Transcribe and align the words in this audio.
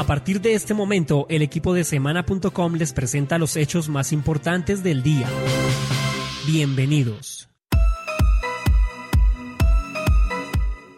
A 0.00 0.04
partir 0.04 0.40
de 0.40 0.54
este 0.54 0.72
momento, 0.72 1.26
el 1.28 1.42
equipo 1.42 1.74
de 1.74 1.84
semana.com 1.84 2.74
les 2.76 2.94
presenta 2.94 3.36
los 3.36 3.54
hechos 3.56 3.90
más 3.90 4.14
importantes 4.14 4.82
del 4.82 5.02
día. 5.02 5.28
Bienvenidos. 6.46 7.50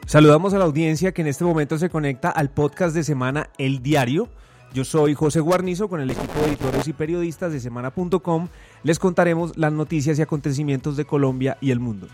Saludamos 0.06 0.54
a 0.54 0.58
la 0.58 0.66
audiencia 0.66 1.10
que 1.10 1.22
en 1.22 1.26
este 1.26 1.42
momento 1.42 1.78
se 1.78 1.90
conecta 1.90 2.30
al 2.30 2.50
podcast 2.50 2.94
de 2.94 3.02
Semana 3.02 3.50
El 3.58 3.82
Diario. 3.82 4.28
Yo 4.72 4.84
soy 4.84 5.14
José 5.14 5.40
Guarnizo 5.40 5.88
con 5.88 6.00
el 6.00 6.12
equipo 6.12 6.38
de 6.38 6.46
editores 6.50 6.86
y 6.86 6.92
periodistas 6.92 7.52
de 7.52 7.58
semana.com. 7.58 8.50
Les 8.84 9.00
contaremos 9.00 9.56
las 9.56 9.72
noticias 9.72 10.16
y 10.20 10.22
acontecimientos 10.22 10.96
de 10.96 11.06
Colombia 11.06 11.58
y 11.60 11.72
el 11.72 11.80
mundo. 11.80 12.06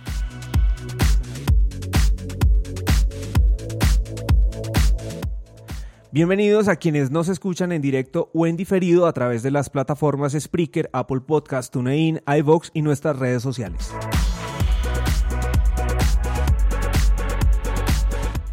Bienvenidos 6.10 6.68
a 6.68 6.76
quienes 6.76 7.10
nos 7.10 7.28
escuchan 7.28 7.70
en 7.70 7.82
directo 7.82 8.30
o 8.32 8.46
en 8.46 8.56
diferido 8.56 9.06
a 9.06 9.12
través 9.12 9.42
de 9.42 9.50
las 9.50 9.68
plataformas 9.68 10.32
Spreaker, 10.32 10.88
Apple 10.94 11.20
Podcast, 11.20 11.70
TuneIn, 11.70 12.22
iVox 12.26 12.70
y 12.72 12.80
nuestras 12.80 13.18
redes 13.18 13.42
sociales. 13.42 13.92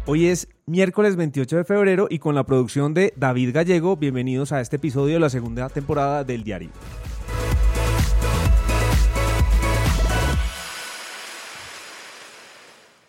Hoy 0.04 0.26
es 0.26 0.48
miércoles 0.66 1.16
28 1.16 1.56
de 1.56 1.64
febrero 1.64 2.08
y 2.10 2.18
con 2.18 2.34
la 2.34 2.44
producción 2.44 2.92
de 2.92 3.14
David 3.16 3.54
Gallego, 3.54 3.96
bienvenidos 3.96 4.52
a 4.52 4.60
este 4.60 4.76
episodio 4.76 5.14
de 5.14 5.20
la 5.20 5.30
segunda 5.30 5.70
temporada 5.70 6.24
del 6.24 6.44
diario. 6.44 6.68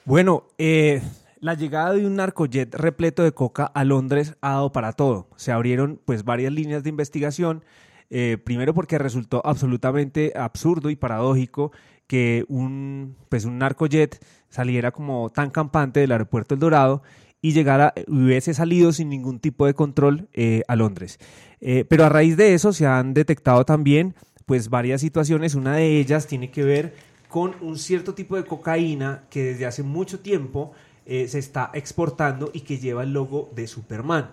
Bueno, 0.05 0.45
eh, 0.57 1.01
la 1.39 1.53
llegada 1.53 1.93
de 1.93 2.05
un 2.05 2.15
narcojet 2.15 2.73
repleto 2.73 3.23
de 3.23 3.31
coca 3.31 3.65
a 3.65 3.83
Londres 3.83 4.35
ha 4.41 4.51
dado 4.51 4.71
para 4.71 4.93
todo. 4.93 5.27
Se 5.35 5.51
abrieron 5.51 5.99
pues 6.05 6.23
varias 6.23 6.53
líneas 6.53 6.83
de 6.83 6.89
investigación. 6.89 7.63
Eh, 8.09 8.37
primero 8.43 8.73
porque 8.73 8.97
resultó 8.97 9.41
absolutamente 9.45 10.31
absurdo 10.35 10.89
y 10.89 10.95
paradójico 10.95 11.71
que 12.07 12.45
un, 12.47 13.17
pues 13.27 13.43
un 13.43 13.57
narcojet 13.57 14.23
saliera 14.49 14.91
como 14.91 15.29
tan 15.29 15.49
campante 15.49 15.99
del 15.99 16.13
aeropuerto 16.13 16.53
El 16.53 16.61
Dorado 16.61 17.03
y 17.41 17.51
llegara, 17.51 17.93
hubiese 18.07 18.53
salido 18.53 18.93
sin 18.93 19.09
ningún 19.09 19.39
tipo 19.39 19.65
de 19.65 19.73
control 19.73 20.29
eh, 20.33 20.63
a 20.67 20.75
Londres. 20.75 21.19
Eh, 21.59 21.85
pero 21.87 22.05
a 22.05 22.09
raíz 22.09 22.37
de 22.37 22.53
eso 22.53 22.73
se 22.73 22.85
han 22.85 23.13
detectado 23.13 23.65
también 23.65 24.15
pues 24.45 24.69
varias 24.69 25.01
situaciones. 25.01 25.55
Una 25.55 25.75
de 25.75 25.99
ellas 25.99 26.27
tiene 26.27 26.49
que 26.49 26.63
ver 26.63 26.95
con 27.27 27.55
un 27.61 27.77
cierto 27.77 28.13
tipo 28.13 28.37
de 28.37 28.45
cocaína 28.45 29.25
que 29.29 29.43
desde 29.43 29.65
hace 29.65 29.83
mucho 29.83 30.21
tiempo 30.21 30.71
eh, 31.07 31.27
se 31.27 31.39
está 31.39 31.71
exportando 31.73 32.51
y 32.53 32.61
que 32.61 32.77
lleva 32.77 33.03
el 33.03 33.13
logo 33.13 33.49
de 33.55 33.67
Superman. 33.67 34.29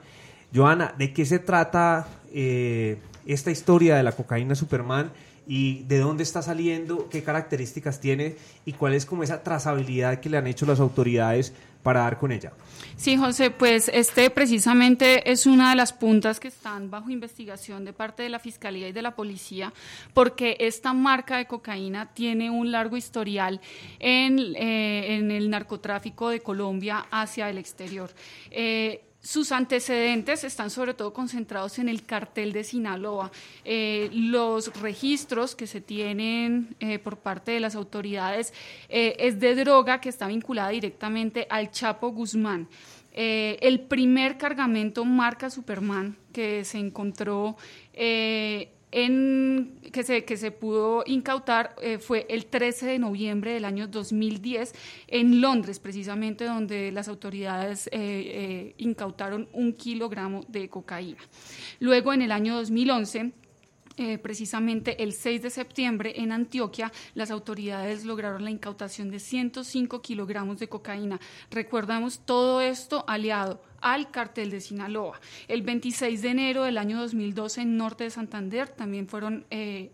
Joana, 0.55 0.95
¿de 0.99 1.13
qué 1.13 1.25
se 1.25 1.39
trata 1.39 2.07
eh, 2.33 2.99
esta 3.27 3.51
historia 3.51 3.97
de 3.97 4.03
la 4.03 4.13
cocaína 4.13 4.55
Superman? 4.55 5.13
Y 5.47 5.83
de 5.85 5.99
dónde 5.99 6.23
está 6.23 6.43
saliendo, 6.43 7.09
qué 7.11 7.23
características 7.23 8.01
tiene 8.01 8.37
y 8.65 8.73
cuál 8.73 8.95
es 8.95 9.07
como 9.07 9.23
esa 9.23 9.43
trazabilidad 9.43 10.21
que 10.21 10.31
le 10.31 10.39
han 10.39 10.47
hecho 10.47 10.67
las 10.67 10.81
autoridades 10.81 11.53
para 11.83 12.01
dar 12.01 12.19
con 12.19 12.33
ella. 12.33 12.53
Sí, 12.97 13.17
José, 13.17 13.51
pues 13.51 13.91
este 13.93 14.31
precisamente 14.31 15.31
es 15.31 15.47
una 15.47 15.71
de 15.71 15.77
las 15.77 15.93
puntas 15.93 16.41
que 16.41 16.49
están 16.49 16.91
bajo 16.91 17.11
investigación 17.11 17.85
de 17.85 17.93
parte 17.93 18.23
de 18.23 18.31
la 18.31 18.39
Fiscalía 18.39 18.89
y 18.89 18.93
de 18.93 19.03
la 19.03 19.15
Policía, 19.15 19.73
porque 20.15 20.57
esta 20.61 20.95
marca 20.95 21.37
de 21.37 21.47
cocaína 21.47 22.13
tiene 22.15 22.51
un 22.51 22.73
largo 22.73 22.97
historial 22.97 23.61
en, 23.99 24.39
eh, 24.57 25.17
en 25.17 25.31
el 25.31 25.51
narcotráfico 25.51 26.31
de 26.31 26.41
Colombia 26.41 27.07
hacia 27.11 27.51
el 27.51 27.59
exterior. 27.59 28.11
Eh, 28.51 29.03
sus 29.25 29.53
antecedentes 29.53 30.45
están 30.45 30.69
sobre 30.69 30.93
todo 30.93 31.15
concentrados 31.15 31.79
en 31.79 31.89
el 31.89 32.05
cartel 32.05 32.53
de 32.53 32.63
Sinaloa. 32.63 33.33
Eh, 33.65 34.11
los 34.13 34.79
registros 34.83 35.57
que 35.57 35.67
se 35.67 35.81
tienen 35.81 36.77
eh, 36.79 36.99
por 36.99 37.17
parte 37.17 37.53
de 37.53 37.61
las 37.61 37.75
autoridades 37.75 38.53
eh, 38.91 39.17
es 39.19 39.41
de 39.41 39.55
droga 39.55 40.03
que 40.03 40.11
está 40.11 40.27
vinculada 40.27 40.69
directamente 40.69 41.47
al 41.49 41.71
Chapo 41.71 42.11
Guzmán. 42.11 42.69
el 43.15 43.81
primer 43.81 44.37
cargamento 44.37 45.05
marca 45.05 45.49
Superman 45.49 46.17
que 46.33 46.65
se 46.65 46.79
encontró 46.79 47.57
en, 48.95 49.81
que, 49.93 50.05
se, 50.05 50.25
que 50.25 50.37
se 50.37 50.53
pudo 50.53 51.03
incautar 51.07 51.75
eh, 51.83 51.99
fue 51.99 52.27
el 52.31 52.47
13 52.47 52.87
de 52.87 52.99
noviembre 53.01 53.53
del 53.53 53.65
año 53.65 53.89
2010 53.89 54.73
en 55.09 55.41
Londres, 55.41 55.81
precisamente 55.81 56.45
donde 56.45 56.93
las 56.93 57.09
autoridades 57.09 57.89
eh, 57.89 57.91
eh, 57.93 58.75
incautaron 58.79 59.49
un 59.53 59.73
kilogramo 59.73 60.45
de 60.47 60.69
cocaína. 60.69 61.19
Luego, 61.81 62.13
en 62.13 62.23
el 62.23 62.31
año 62.31 62.55
2011, 62.55 63.33
precisamente 64.23 65.05
el 65.05 65.13
6 65.13 65.43
de 65.43 65.51
septiembre 65.51 66.15
en 66.17 66.33
Antioquia, 66.33 66.91
las 67.15 67.31
autoridades 67.31 68.05
lograron 68.05 68.43
la 68.43 68.51
incautación 68.51 69.09
de 69.11 69.21
105 69.21 70.03
kilogramos 70.03 70.59
de 70.59 70.69
cocaína. 70.69 71.21
Recordamos 71.51 72.21
todo 72.25 72.61
esto 72.61 73.05
aliado 73.07 73.61
al 73.85 74.11
cartel 74.11 74.51
de 74.51 74.61
Sinaloa. 74.61 75.21
El 75.47 75.63
26 75.63 76.23
de 76.23 76.29
enero 76.31 76.65
del 76.65 76.79
año 76.79 76.99
2012 76.99 77.61
en 77.61 77.77
Norte 77.77 78.05
de 78.05 78.11
Santander 78.11 78.69
también 78.69 79.07
fueron... 79.07 79.47
Eh, 79.51 79.93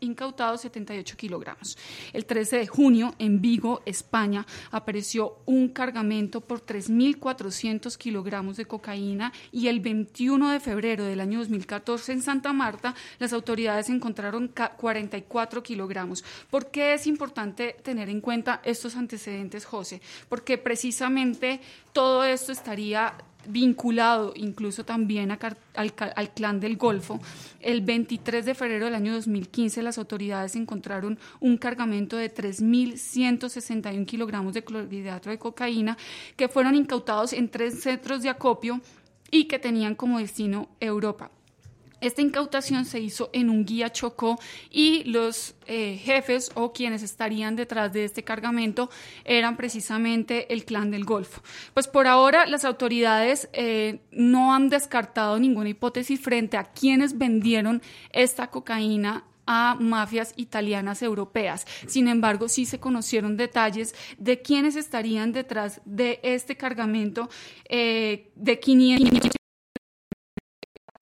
incautados 0.00 0.62
78 0.62 1.16
kilogramos. 1.16 1.78
El 2.12 2.26
13 2.26 2.58
de 2.58 2.66
junio, 2.66 3.14
en 3.18 3.40
Vigo, 3.40 3.82
España, 3.86 4.46
apareció 4.70 5.38
un 5.46 5.68
cargamento 5.68 6.40
por 6.40 6.64
3.400 6.64 7.96
kilogramos 7.96 8.56
de 8.56 8.64
cocaína 8.64 9.32
y 9.52 9.68
el 9.68 9.80
21 9.80 10.50
de 10.50 10.60
febrero 10.60 11.04
del 11.04 11.20
año 11.20 11.38
2014, 11.38 12.12
en 12.12 12.22
Santa 12.22 12.52
Marta, 12.52 12.94
las 13.18 13.32
autoridades 13.32 13.88
encontraron 13.90 14.52
44 14.76 15.62
kilogramos. 15.62 16.24
¿Por 16.50 16.70
qué 16.70 16.94
es 16.94 17.06
importante 17.06 17.76
tener 17.82 18.08
en 18.08 18.20
cuenta 18.20 18.60
estos 18.64 18.96
antecedentes, 18.96 19.64
José? 19.64 20.00
Porque 20.28 20.58
precisamente 20.58 21.60
todo 21.92 22.24
esto 22.24 22.52
estaría 22.52 23.14
vinculado 23.46 24.32
incluso 24.36 24.84
también 24.84 25.30
al, 25.30 25.94
clan 26.34 26.60
del 26.60 26.76
Golfo. 26.76 27.20
El 27.60 27.80
23 27.82 28.44
de 28.44 28.54
febrero 28.54 28.86
del 28.86 28.94
año 28.94 29.12
2015 29.14 29.82
las 29.82 29.98
autoridades 29.98 30.56
encontraron 30.56 31.18
un 31.40 31.56
cargamento 31.56 32.16
de 32.16 32.32
3.161 32.32 34.06
kilogramos 34.06 34.54
de 34.54 34.64
clorhidrato 34.64 35.30
de 35.30 35.38
cocaína 35.38 35.96
que 36.36 36.48
fueron 36.48 36.74
incautados 36.74 37.32
en 37.32 37.48
tres 37.48 37.80
centros 37.80 38.22
de 38.22 38.28
acopio 38.28 38.80
y 39.30 39.44
que 39.44 39.58
tenían 39.58 39.94
como 39.94 40.18
destino 40.18 40.68
Europa. 40.80 41.30
Esta 42.00 42.22
incautación 42.22 42.84
se 42.84 43.00
hizo 43.00 43.30
en 43.32 43.50
un 43.50 43.64
guía 43.64 43.92
Chocó 43.92 44.38
y 44.70 45.04
los 45.04 45.54
eh, 45.66 46.00
jefes 46.02 46.50
o 46.54 46.72
quienes 46.72 47.02
estarían 47.02 47.56
detrás 47.56 47.92
de 47.92 48.04
este 48.04 48.24
cargamento 48.24 48.90
eran 49.24 49.56
precisamente 49.56 50.52
el 50.52 50.64
clan 50.64 50.90
del 50.90 51.04
Golfo. 51.04 51.42
Pues 51.74 51.88
por 51.88 52.06
ahora 52.06 52.46
las 52.46 52.64
autoridades 52.64 53.48
eh, 53.52 54.00
no 54.12 54.54
han 54.54 54.70
descartado 54.70 55.38
ninguna 55.38 55.68
hipótesis 55.68 56.20
frente 56.20 56.56
a 56.56 56.64
quienes 56.64 57.18
vendieron 57.18 57.82
esta 58.12 58.48
cocaína 58.48 59.24
a 59.46 59.76
mafias 59.80 60.32
italianas 60.36 61.02
europeas. 61.02 61.66
Sin 61.86 62.06
embargo, 62.08 62.48
sí 62.48 62.66
se 62.66 62.78
conocieron 62.78 63.36
detalles 63.36 63.94
de 64.16 64.40
quienes 64.40 64.76
estarían 64.76 65.32
detrás 65.32 65.80
de 65.84 66.20
este 66.22 66.56
cargamento 66.56 67.28
eh, 67.68 68.30
de 68.36 68.60
500 68.60 69.39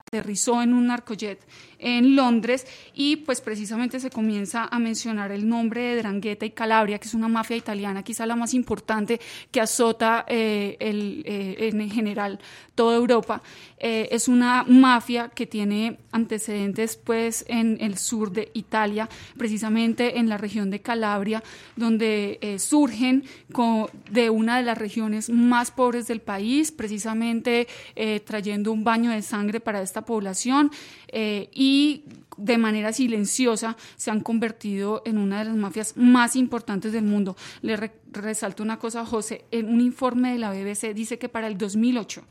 aterrizó 0.09 0.61
en 0.63 0.73
un 0.73 0.87
narcojet 0.87 1.39
en 1.79 2.15
Londres 2.15 2.67
y 2.93 3.17
pues 3.17 3.41
precisamente 3.41 3.99
se 3.99 4.09
comienza 4.09 4.67
a 4.69 4.79
mencionar 4.79 5.31
el 5.31 5.47
nombre 5.47 5.81
de 5.81 5.97
Drangheta 5.97 6.45
y 6.45 6.51
Calabria, 6.51 6.99
que 6.99 7.07
es 7.07 7.13
una 7.13 7.27
mafia 7.27 7.55
italiana, 7.55 8.03
quizá 8.03 8.25
la 8.25 8.35
más 8.35 8.53
importante 8.53 9.19
que 9.51 9.61
azota 9.61 10.25
eh, 10.27 10.75
el, 10.79 11.23
eh, 11.25 11.69
en 11.71 11.89
general 11.89 12.39
toda 12.75 12.97
Europa. 12.97 13.41
Eh, 13.77 14.09
es 14.11 14.27
una 14.27 14.63
mafia 14.67 15.29
que 15.29 15.45
tiene 15.45 15.97
antecedentes 16.11 16.97
pues 16.97 17.45
en 17.47 17.77
el 17.79 17.97
sur 17.97 18.31
de 18.31 18.51
Italia, 18.53 19.07
precisamente 19.37 20.19
en 20.19 20.27
la 20.27 20.37
región 20.37 20.69
de 20.69 20.81
Calabria, 20.81 21.43
donde 21.75 22.57
surgen 22.59 23.23
de 24.11 24.29
una 24.29 24.57
de 24.57 24.63
las 24.63 24.77
regiones 24.77 25.29
más 25.29 25.71
pobres 25.71 26.07
del 26.07 26.19
país, 26.19 26.71
precisamente 26.71 27.67
trayendo 28.25 28.71
un 28.71 28.83
baño 28.83 29.11
de 29.11 29.21
sangre 29.21 29.59
para 29.59 29.81
esta 29.81 29.98
población 30.05 30.71
y 31.11 31.79
y 31.79 32.03
de 32.37 32.57
manera 32.57 32.93
silenciosa 32.93 33.77
se 33.95 34.11
han 34.11 34.21
convertido 34.21 35.01
en 35.05 35.17
una 35.17 35.39
de 35.39 35.45
las 35.45 35.55
mafias 35.55 35.95
más 35.95 36.35
importantes 36.35 36.91
del 36.91 37.03
mundo. 37.03 37.35
Le 37.61 37.91
resalto 38.11 38.63
una 38.63 38.79
cosa, 38.79 39.05
José, 39.05 39.45
en 39.51 39.69
un 39.69 39.81
informe 39.81 40.31
de 40.31 40.39
la 40.39 40.51
BBC 40.51 40.93
dice 40.93 41.17
que 41.17 41.29
para 41.29 41.47
el 41.47 41.57
2008 41.57 42.23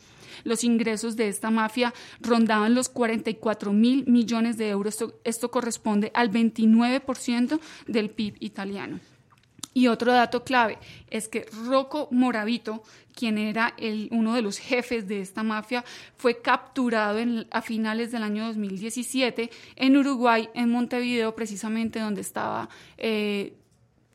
los 0.44 0.64
ingresos 0.64 1.16
de 1.16 1.28
esta 1.28 1.50
mafia 1.50 1.92
rondaban 2.20 2.74
los 2.74 2.88
44 2.88 3.72
mil 3.72 4.06
millones 4.06 4.56
de 4.56 4.68
euros. 4.68 4.96
Esto 5.24 5.50
corresponde 5.50 6.10
al 6.14 6.30
29% 6.30 7.58
del 7.86 8.10
PIB 8.10 8.36
italiano. 8.40 9.00
Y 9.78 9.86
otro 9.86 10.12
dato 10.12 10.42
clave 10.42 10.76
es 11.08 11.28
que 11.28 11.46
Rocco 11.68 12.08
Moravito, 12.10 12.82
quien 13.14 13.38
era 13.38 13.74
el, 13.78 14.08
uno 14.10 14.34
de 14.34 14.42
los 14.42 14.58
jefes 14.58 15.06
de 15.06 15.20
esta 15.20 15.44
mafia, 15.44 15.84
fue 16.16 16.42
capturado 16.42 17.20
a 17.52 17.62
finales 17.62 18.10
del 18.10 18.24
año 18.24 18.48
2017 18.48 19.48
en 19.76 19.96
Uruguay, 19.96 20.48
en 20.54 20.68
Montevideo, 20.70 21.32
precisamente 21.36 22.00
donde 22.00 22.22
estaba 22.22 22.68
eh, 22.96 23.54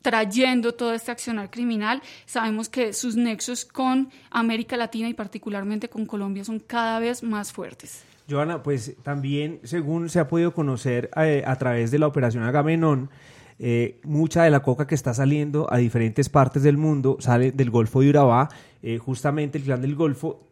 trayendo 0.02 0.74
todo 0.74 0.94
este 0.94 1.12
accionar 1.12 1.50
criminal. 1.50 2.02
Sabemos 2.26 2.68
que 2.68 2.92
sus 2.92 3.16
nexos 3.16 3.64
con 3.64 4.10
América 4.32 4.76
Latina 4.76 5.08
y 5.08 5.14
particularmente 5.14 5.88
con 5.88 6.06
Colombia 6.06 6.44
son 6.44 6.60
cada 6.60 7.00
vez 7.00 7.24
más 7.24 7.54
fuertes. 7.54 8.04
Joana, 8.30 8.64
pues 8.64 8.98
también, 9.02 9.62
según 9.64 10.10
se 10.10 10.20
ha 10.20 10.28
podido 10.28 10.54
conocer 10.54 11.10
eh, 11.16 11.42
a 11.48 11.56
través 11.56 11.90
de 11.90 12.00
la 12.00 12.08
operación 12.08 12.44
Agamenón, 12.44 13.10
eh, 13.60 14.00
mucha 14.04 14.44
de 14.44 14.52
la 14.52 14.62
coca 14.62 14.88
que 14.88 14.96
está 14.96 15.14
saliendo 15.14 15.72
a 15.72 15.78
diferentes 15.78 16.30
partes 16.30 16.64
del 16.64 16.78
mundo 16.78 17.18
sale 17.20 17.52
del 17.52 17.70
Golfo 17.70 18.02
de 18.02 18.10
Urabá. 18.10 18.50
Eh, 18.82 18.98
justamente 18.98 19.58
el 19.58 19.64
clan 19.64 19.82
del 19.82 19.96
Golfo 19.96 20.50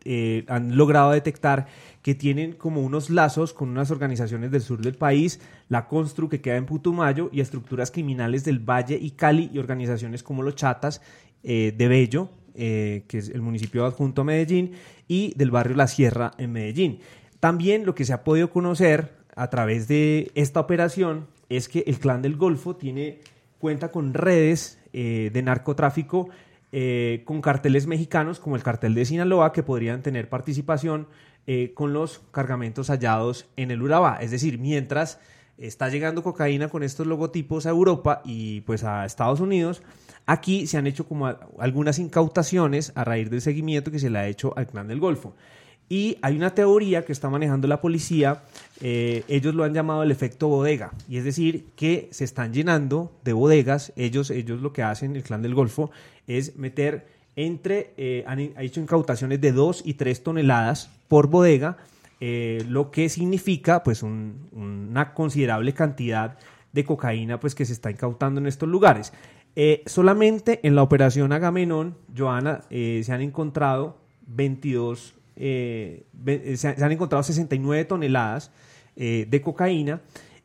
han 0.47 0.77
logrado 0.77 1.11
detectar 1.11 1.67
que 2.01 2.15
tienen 2.15 2.53
como 2.53 2.81
unos 2.81 3.09
lazos 3.09 3.53
con 3.53 3.69
unas 3.69 3.91
organizaciones 3.91 4.51
del 4.51 4.61
sur 4.61 4.81
del 4.81 4.95
país, 4.95 5.41
la 5.67 5.87
Constru 5.87 6.29
que 6.29 6.41
queda 6.41 6.55
en 6.55 6.65
Putumayo 6.65 7.29
y 7.33 7.41
estructuras 7.41 7.91
criminales 7.91 8.45
del 8.45 8.59
Valle 8.59 8.97
y 9.01 9.11
Cali 9.11 9.49
y 9.53 9.59
organizaciones 9.59 10.23
como 10.23 10.43
los 10.43 10.55
Chatas 10.55 11.01
de 11.43 11.87
Bello, 11.89 12.29
que 12.53 13.03
es 13.11 13.29
el 13.29 13.41
municipio 13.41 13.85
adjunto 13.85 14.21
a 14.21 14.25
Medellín, 14.25 14.73
y 15.07 15.33
del 15.35 15.51
barrio 15.51 15.75
La 15.75 15.87
Sierra 15.87 16.31
en 16.37 16.53
Medellín. 16.53 16.99
También 17.41 17.85
lo 17.85 17.95
que 17.95 18.05
se 18.05 18.13
ha 18.13 18.23
podido 18.23 18.49
conocer 18.49 19.13
a 19.35 19.49
través 19.49 19.87
de 19.87 20.31
esta 20.35 20.59
operación 20.59 21.25
es 21.51 21.67
que 21.67 21.83
el 21.85 21.99
clan 21.99 22.21
del 22.21 22.37
Golfo 22.37 22.75
tiene 22.75 23.19
cuenta 23.59 23.89
con 23.89 24.13
redes 24.13 24.79
eh, 24.93 25.29
de 25.33 25.41
narcotráfico 25.43 26.29
eh, 26.71 27.23
con 27.25 27.41
carteles 27.41 27.85
mexicanos 27.85 28.39
como 28.39 28.55
el 28.55 28.63
cartel 28.63 28.95
de 28.95 29.03
Sinaloa 29.03 29.51
que 29.51 29.61
podrían 29.61 30.01
tener 30.01 30.29
participación 30.29 31.07
eh, 31.45 31.73
con 31.73 31.91
los 31.91 32.21
cargamentos 32.31 32.89
hallados 32.89 33.47
en 33.57 33.71
el 33.71 33.81
Urabá. 33.81 34.19
Es 34.21 34.31
decir, 34.31 34.59
mientras 34.59 35.19
está 35.57 35.89
llegando 35.89 36.23
cocaína 36.23 36.69
con 36.69 36.83
estos 36.83 37.05
logotipos 37.05 37.65
a 37.65 37.69
Europa 37.71 38.21
y 38.23 38.61
pues 38.61 38.85
a 38.85 39.05
Estados 39.05 39.41
Unidos, 39.41 39.83
aquí 40.25 40.65
se 40.67 40.77
han 40.77 40.87
hecho 40.87 41.05
como 41.05 41.27
algunas 41.59 41.99
incautaciones 41.99 42.93
a 42.95 43.03
raíz 43.03 43.29
del 43.29 43.41
seguimiento 43.41 43.91
que 43.91 43.99
se 43.99 44.09
le 44.09 44.19
ha 44.19 44.27
hecho 44.27 44.53
al 44.55 44.67
clan 44.67 44.87
del 44.87 45.01
Golfo. 45.01 45.35
Y 45.91 46.17
hay 46.21 46.37
una 46.37 46.55
teoría 46.55 47.03
que 47.03 47.11
está 47.11 47.29
manejando 47.29 47.67
la 47.67 47.81
policía, 47.81 48.43
eh, 48.79 49.25
ellos 49.27 49.53
lo 49.53 49.65
han 49.65 49.73
llamado 49.73 50.03
el 50.03 50.11
efecto 50.11 50.47
bodega, 50.47 50.93
y 51.09 51.17
es 51.17 51.25
decir, 51.25 51.65
que 51.75 52.07
se 52.11 52.23
están 52.23 52.53
llenando 52.53 53.11
de 53.25 53.33
bodegas, 53.33 53.91
ellos, 53.97 54.31
ellos 54.31 54.61
lo 54.61 54.71
que 54.71 54.83
hacen, 54.83 55.17
el 55.17 55.23
clan 55.23 55.41
del 55.41 55.53
Golfo, 55.53 55.91
es 56.27 56.55
meter 56.55 57.07
entre, 57.35 57.91
eh, 57.97 58.23
han, 58.25 58.39
hecho 58.39 58.79
incautaciones 58.79 59.41
de 59.41 59.51
2 59.51 59.81
y 59.83 59.95
3 59.95 60.23
toneladas 60.23 60.89
por 61.09 61.27
bodega, 61.27 61.75
eh, 62.21 62.63
lo 62.69 62.89
que 62.89 63.09
significa 63.09 63.83
pues 63.83 64.01
una 64.01 65.13
considerable 65.13 65.73
cantidad 65.73 66.37
de 66.71 66.85
cocaína 66.85 67.37
pues 67.37 67.53
que 67.53 67.65
se 67.65 67.73
está 67.73 67.91
incautando 67.91 68.39
en 68.39 68.47
estos 68.47 68.69
lugares. 68.69 69.11
solamente 69.87 70.61
en 70.63 70.75
la 70.75 70.83
operación 70.83 71.33
Agamenón, 71.33 71.97
Joana, 72.17 72.61
se 72.69 73.11
han 73.11 73.19
encontrado 73.19 73.97
22 74.27 75.15
eh, 75.35 76.05
eh, 76.25 76.57
se, 76.57 76.67
han 76.67 76.91
encontrado 76.91 77.23
69 77.23 77.85
toneladas 77.85 78.51
eh, 78.95 79.27
de 79.29 79.41
cocaína. 79.41 80.01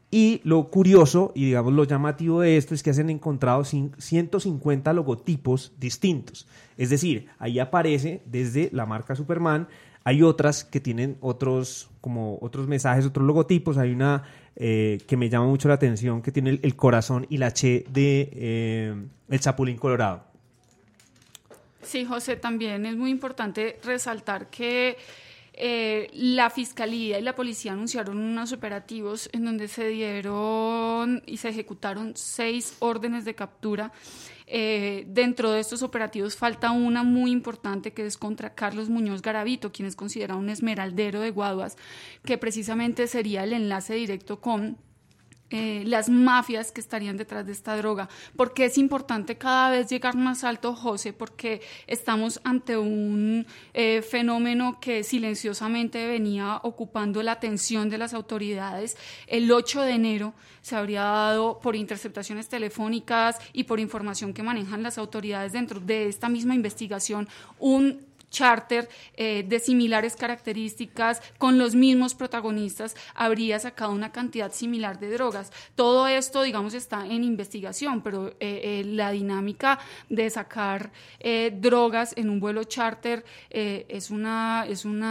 Y 0.09 0.41
lo 0.45 0.71
curioso 0.71 1.33
y 1.35 1.47
digamos 1.47 1.73
lo 1.73 1.83
llamativo 1.85 2.41
de 2.41 2.57
esto 2.57 2.75
es 2.75 2.83
que 2.83 2.95
se 2.95 3.01
han 3.01 3.11
encontrado 3.11 3.65
150 3.65 4.93
logotipos 4.93 5.73
distintos. 5.79 6.47
Es 6.77 6.91
decir, 6.91 7.27
ahí 7.39 7.59
aparece 7.59 8.23
desde 8.25 8.71
la 8.73 8.87
marca 8.87 9.17
Superman, 9.17 9.67
hay 10.05 10.23
otras 10.23 10.63
que 10.63 10.79
tienen 10.79 11.17
otros, 11.21 11.91
como 12.01 12.39
otros 12.41 12.69
mensajes, 12.69 13.05
otros 13.05 13.27
logotipos. 13.27 13.79
Hay 13.79 13.91
una 13.91 14.23
que 14.55 15.17
me 15.19 15.29
llama 15.29 15.47
mucho 15.47 15.67
la 15.69 15.75
atención 15.75 16.23
que 16.23 16.31
tiene 16.31 16.61
el, 16.63 16.77
corazón 16.77 17.27
y 17.29 17.39
la 17.39 17.53
Che 17.53 17.85
de 17.91 19.09
el 19.29 19.41
Chapulín 19.41 19.77
Colorado. 19.77 20.36
Sí, 21.87 22.05
José, 22.05 22.35
también 22.35 22.85
es 22.85 22.97
muy 22.97 23.11
importante 23.11 23.79
resaltar 23.85 24.51
que 24.51 24.97
eh, 25.53 26.11
la 26.13 26.51
Fiscalía 26.51 27.19
y 27.19 27.23
la 27.23 27.37
Policía 27.37 27.73
anunciaron 27.73 28.19
unos 28.19 28.53
operativos 28.53 29.31
en 29.33 29.45
donde 29.45 29.69
se 29.69 29.87
dieron 29.89 31.23
y 31.27 31.37
se 31.37 31.51
ejecutaron 31.51 32.17
seis 32.17 32.77
órdenes 32.81 33.25
de 33.25 33.37
captura. 33.37 33.93
Eh, 34.49 35.05
dentro 35.09 35.53
de 35.53 35.61
estos 35.61 35.83
operativos 35.83 36.37
falta 36.37 36.73
una 36.73 37.05
muy 37.05 37.31
importante 37.31 37.93
que 37.93 38.05
es 38.05 38.17
contra 38.17 38.55
Carlos 38.55 38.89
Muñoz 38.89 39.23
Garavito, 39.23 39.71
quien 39.71 39.87
es 39.87 39.95
considerado 39.95 40.41
un 40.41 40.51
esmeraldero 40.51 41.21
de 41.21 41.31
Guaduas, 41.31 41.77
que 42.25 42.37
precisamente 42.37 43.07
sería 43.07 43.45
el 43.45 43.53
enlace 43.53 43.95
directo 43.95 44.41
con 44.41 44.77
eh, 45.51 45.85
las 45.87 46.09
mafias 46.09 46.73
que 46.73 46.81
estarían 46.81 47.17
detrás 47.17 47.47
de 47.47 47.53
esta 47.53 47.77
droga. 47.77 48.09
porque 48.35 48.65
es 48.65 48.79
importante 48.79 49.37
cada 49.37 49.71
vez 49.71 49.89
llegar 49.89 50.17
más 50.17 50.43
alto, 50.43 50.75
José? 50.75 51.13
Porque 51.13 51.61
estamos 51.87 52.41
ante 52.43 52.77
un 52.77 53.47
eh, 53.73 54.03
fenómeno 54.03 54.79
que 54.81 55.05
silenciosamente 55.05 56.07
venía 56.07 56.61
ocupando 56.63 57.23
la 57.23 57.33
atención 57.33 57.89
de 57.89 57.99
las 57.99 58.15
autoridades. 58.15 58.97
El 59.27 59.51
8 59.53 59.83
de 59.83 59.93
enero 59.93 60.35
se 60.63 60.75
habría 60.75 61.03
dado 61.03 61.61
por 61.61 61.77
interceptaciones 61.77 62.49
telefónicas 62.49 63.39
y 63.53 63.65
por 63.65 63.79
información 63.79 64.35
que 64.35 64.43
manejan 64.43 64.83
las 64.83 64.99
autoridades 64.99 65.53
dentro 65.53 65.79
de 65.79 66.09
esta 66.09 66.29
misma 66.29 66.57
investigación 66.57 67.29
un 67.59 68.06
charter 68.31 68.89
eh, 69.17 69.45
de 69.47 69.59
similares 69.59 70.17
características 70.17 71.23
con 71.39 71.59
los 71.59 71.75
mismos 71.75 72.15
protagonistas 72.15 72.95
habría 73.15 73.59
sacado 73.59 73.93
una 73.93 74.13
cantidad 74.13 74.53
similar 74.53 74.99
de 74.99 75.11
drogas. 75.11 75.53
Todo 75.75 76.07
esto, 76.07 76.43
digamos, 76.43 76.75
está 76.75 77.07
en 77.07 77.25
investigación, 77.25 78.03
pero 78.03 78.29
eh, 78.29 78.35
eh, 78.41 78.83
la 78.85 79.11
dinámica 79.11 79.79
de 80.09 80.29
sacar 80.31 80.91
drogas 81.61 82.13
en 82.17 82.31
un 82.31 82.41
vuelo 82.41 82.65
charter 82.65 83.25
es, 83.51 84.11
una, 84.11 84.65
es 84.69 84.85
un 84.85 85.05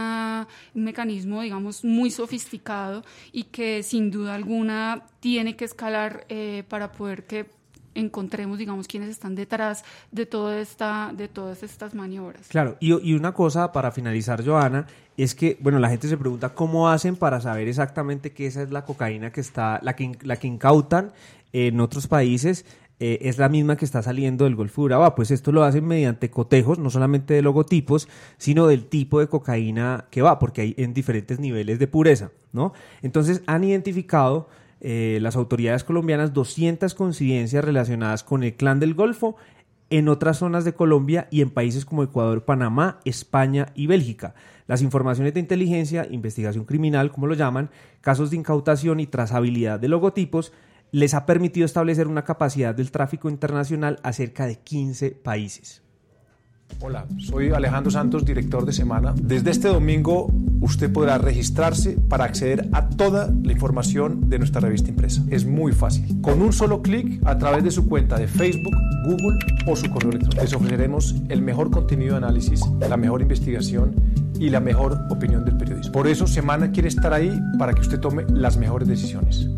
mecanismo, 0.74 1.42
digamos, 1.42 1.84
muy 1.84 2.10
sofisticado 2.10 3.04
y 3.32 3.44
que 3.44 3.82
sin 3.82 4.10
duda 4.10 4.34
alguna 4.34 5.06
tiene 5.20 5.56
que 5.56 5.66
escalar 5.66 6.26
para 6.68 6.92
poder 6.92 7.26
que 7.26 7.46
encontremos, 7.96 8.58
digamos, 8.58 8.86
quiénes 8.86 9.10
están 9.10 9.34
detrás 9.34 9.84
de, 10.12 10.26
toda 10.26 10.60
esta, 10.60 11.12
de 11.16 11.28
todas 11.28 11.62
estas 11.62 11.94
maniobras. 11.94 12.46
Claro, 12.48 12.76
y, 12.80 12.92
y 13.08 13.14
una 13.14 13.32
cosa 13.32 13.72
para 13.72 13.90
finalizar, 13.90 14.44
Joana, 14.44 14.86
es 15.16 15.34
que, 15.34 15.56
bueno, 15.60 15.78
la 15.78 15.88
gente 15.88 16.08
se 16.08 16.16
pregunta 16.16 16.50
cómo 16.50 16.88
hacen 16.88 17.16
para 17.16 17.40
saber 17.40 17.68
exactamente 17.68 18.32
que 18.32 18.46
esa 18.46 18.62
es 18.62 18.70
la 18.70 18.84
cocaína 18.84 19.32
que 19.32 19.40
está, 19.40 19.80
la 19.82 19.96
que, 19.96 20.12
la 20.22 20.36
que 20.36 20.46
incautan 20.46 21.12
en 21.52 21.80
otros 21.80 22.06
países. 22.06 22.64
Eh, 22.98 23.18
es 23.28 23.36
la 23.36 23.50
misma 23.50 23.76
que 23.76 23.84
está 23.84 24.02
saliendo 24.02 24.44
del 24.44 24.54
Golfo 24.54 24.82
de 24.82 24.86
Urabá. 24.86 25.14
Pues 25.14 25.30
esto 25.30 25.52
lo 25.52 25.64
hacen 25.64 25.86
mediante 25.86 26.30
cotejos, 26.30 26.78
no 26.78 26.88
solamente 26.88 27.34
de 27.34 27.42
logotipos, 27.42 28.08
sino 28.38 28.66
del 28.66 28.86
tipo 28.86 29.20
de 29.20 29.28
cocaína 29.28 30.06
que 30.10 30.22
va, 30.22 30.38
porque 30.38 30.62
hay 30.62 30.74
en 30.78 30.94
diferentes 30.94 31.38
niveles 31.38 31.78
de 31.78 31.86
pureza, 31.88 32.30
¿no? 32.52 32.72
Entonces 33.02 33.42
han 33.46 33.64
identificado 33.64 34.48
eh, 34.88 35.18
las 35.20 35.34
autoridades 35.34 35.82
colombianas 35.82 36.32
200 36.32 36.94
coincidencias 36.94 37.64
relacionadas 37.64 38.22
con 38.22 38.44
el 38.44 38.54
clan 38.54 38.78
del 38.78 38.94
Golfo 38.94 39.34
en 39.90 40.08
otras 40.08 40.36
zonas 40.38 40.64
de 40.64 40.74
Colombia 40.74 41.26
y 41.28 41.40
en 41.40 41.50
países 41.50 41.84
como 41.84 42.04
Ecuador, 42.04 42.44
Panamá, 42.44 43.00
España 43.04 43.72
y 43.74 43.88
Bélgica. 43.88 44.36
Las 44.68 44.82
informaciones 44.82 45.34
de 45.34 45.40
inteligencia, 45.40 46.06
investigación 46.08 46.66
criminal, 46.66 47.10
como 47.10 47.26
lo 47.26 47.34
llaman, 47.34 47.70
casos 48.00 48.30
de 48.30 48.36
incautación 48.36 49.00
y 49.00 49.08
trazabilidad 49.08 49.80
de 49.80 49.88
logotipos, 49.88 50.52
les 50.92 51.14
ha 51.14 51.26
permitido 51.26 51.66
establecer 51.66 52.06
una 52.06 52.22
capacidad 52.22 52.72
del 52.72 52.92
tráfico 52.92 53.28
internacional 53.28 53.98
a 54.04 54.12
cerca 54.12 54.46
de 54.46 54.60
15 54.60 55.10
países. 55.10 55.82
Hola, 56.80 57.06
soy 57.18 57.50
Alejandro 57.50 57.90
Santos, 57.90 58.24
director 58.24 58.66
de 58.66 58.72
Semana. 58.72 59.14
Desde 59.20 59.50
este 59.50 59.68
domingo 59.68 60.30
usted 60.60 60.92
podrá 60.92 61.18
registrarse 61.18 61.92
para 62.08 62.24
acceder 62.24 62.68
a 62.72 62.88
toda 62.88 63.30
la 63.42 63.52
información 63.52 64.28
de 64.28 64.38
nuestra 64.38 64.60
revista 64.60 64.90
impresa. 64.90 65.22
Es 65.30 65.46
muy 65.46 65.72
fácil. 65.72 66.20
Con 66.20 66.42
un 66.42 66.52
solo 66.52 66.82
clic 66.82 67.20
a 67.26 67.38
través 67.38 67.64
de 67.64 67.70
su 67.70 67.88
cuenta 67.88 68.18
de 68.18 68.26
Facebook, 68.26 68.76
Google 69.04 69.38
o 69.66 69.74
su 69.74 69.90
correo 69.90 70.10
electrónico. 70.10 70.42
Les 70.42 70.54
ofreceremos 70.54 71.14
el 71.28 71.42
mejor 71.42 71.70
contenido 71.70 72.12
de 72.12 72.18
análisis, 72.18 72.60
la 72.80 72.96
mejor 72.96 73.22
investigación 73.22 73.94
y 74.38 74.50
la 74.50 74.60
mejor 74.60 74.98
opinión 75.10 75.44
del 75.44 75.56
periodismo. 75.56 75.92
Por 75.92 76.06
eso 76.06 76.26
Semana 76.26 76.70
quiere 76.72 76.88
estar 76.88 77.12
ahí 77.12 77.32
para 77.58 77.72
que 77.72 77.80
usted 77.80 78.00
tome 78.00 78.24
las 78.28 78.56
mejores 78.58 78.86
decisiones. 78.86 79.48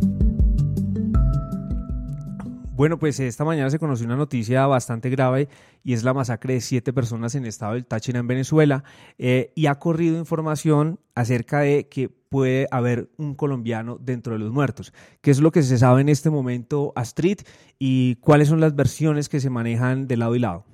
Bueno, 2.79 2.97
pues 2.97 3.19
esta 3.19 3.45
mañana 3.45 3.71
se 3.71 3.81
conoció 3.81 4.07
una 4.07 4.15
noticia 4.15 4.65
bastante 4.69 5.11
grave 5.11 5.49
y 5.83 5.95
es 5.95 6.05
la 6.05 6.15
masacre 6.15 6.55
de 6.55 6.61
siete 6.61 6.93
personas 6.93 7.35
en 7.35 7.43
el 7.43 7.49
estado 7.49 7.73
del 7.75 7.85
Táchira 7.85 8.21
en 8.21 8.29
Venezuela 8.29 8.85
eh, 9.19 9.53
y 9.57 9.67
ha 9.67 9.81
corrido 9.81 10.17
información 10.17 11.01
acerca 11.17 11.59
de 11.59 11.89
que 11.89 12.09
puede 12.09 12.69
haber 12.71 13.11
un 13.17 13.35
colombiano 13.35 13.99
dentro 14.01 14.35
de 14.35 14.39
los 14.39 14.53
muertos. 14.53 14.93
¿Qué 15.23 15.33
es 15.33 15.41
lo 15.41 15.51
que 15.51 15.65
se 15.65 15.77
sabe 15.77 16.03
en 16.03 16.09
este 16.09 16.31
momento, 16.31 16.93
Astrid, 16.95 17.41
y 17.81 18.15
cuáles 18.21 18.47
son 18.47 18.61
las 18.61 18.77
versiones 18.77 19.29
que 19.29 19.41
se 19.41 19.51
manejan 19.51 20.07
de 20.07 20.17
lado 20.17 20.37
y 20.37 20.39
lado? 20.39 20.65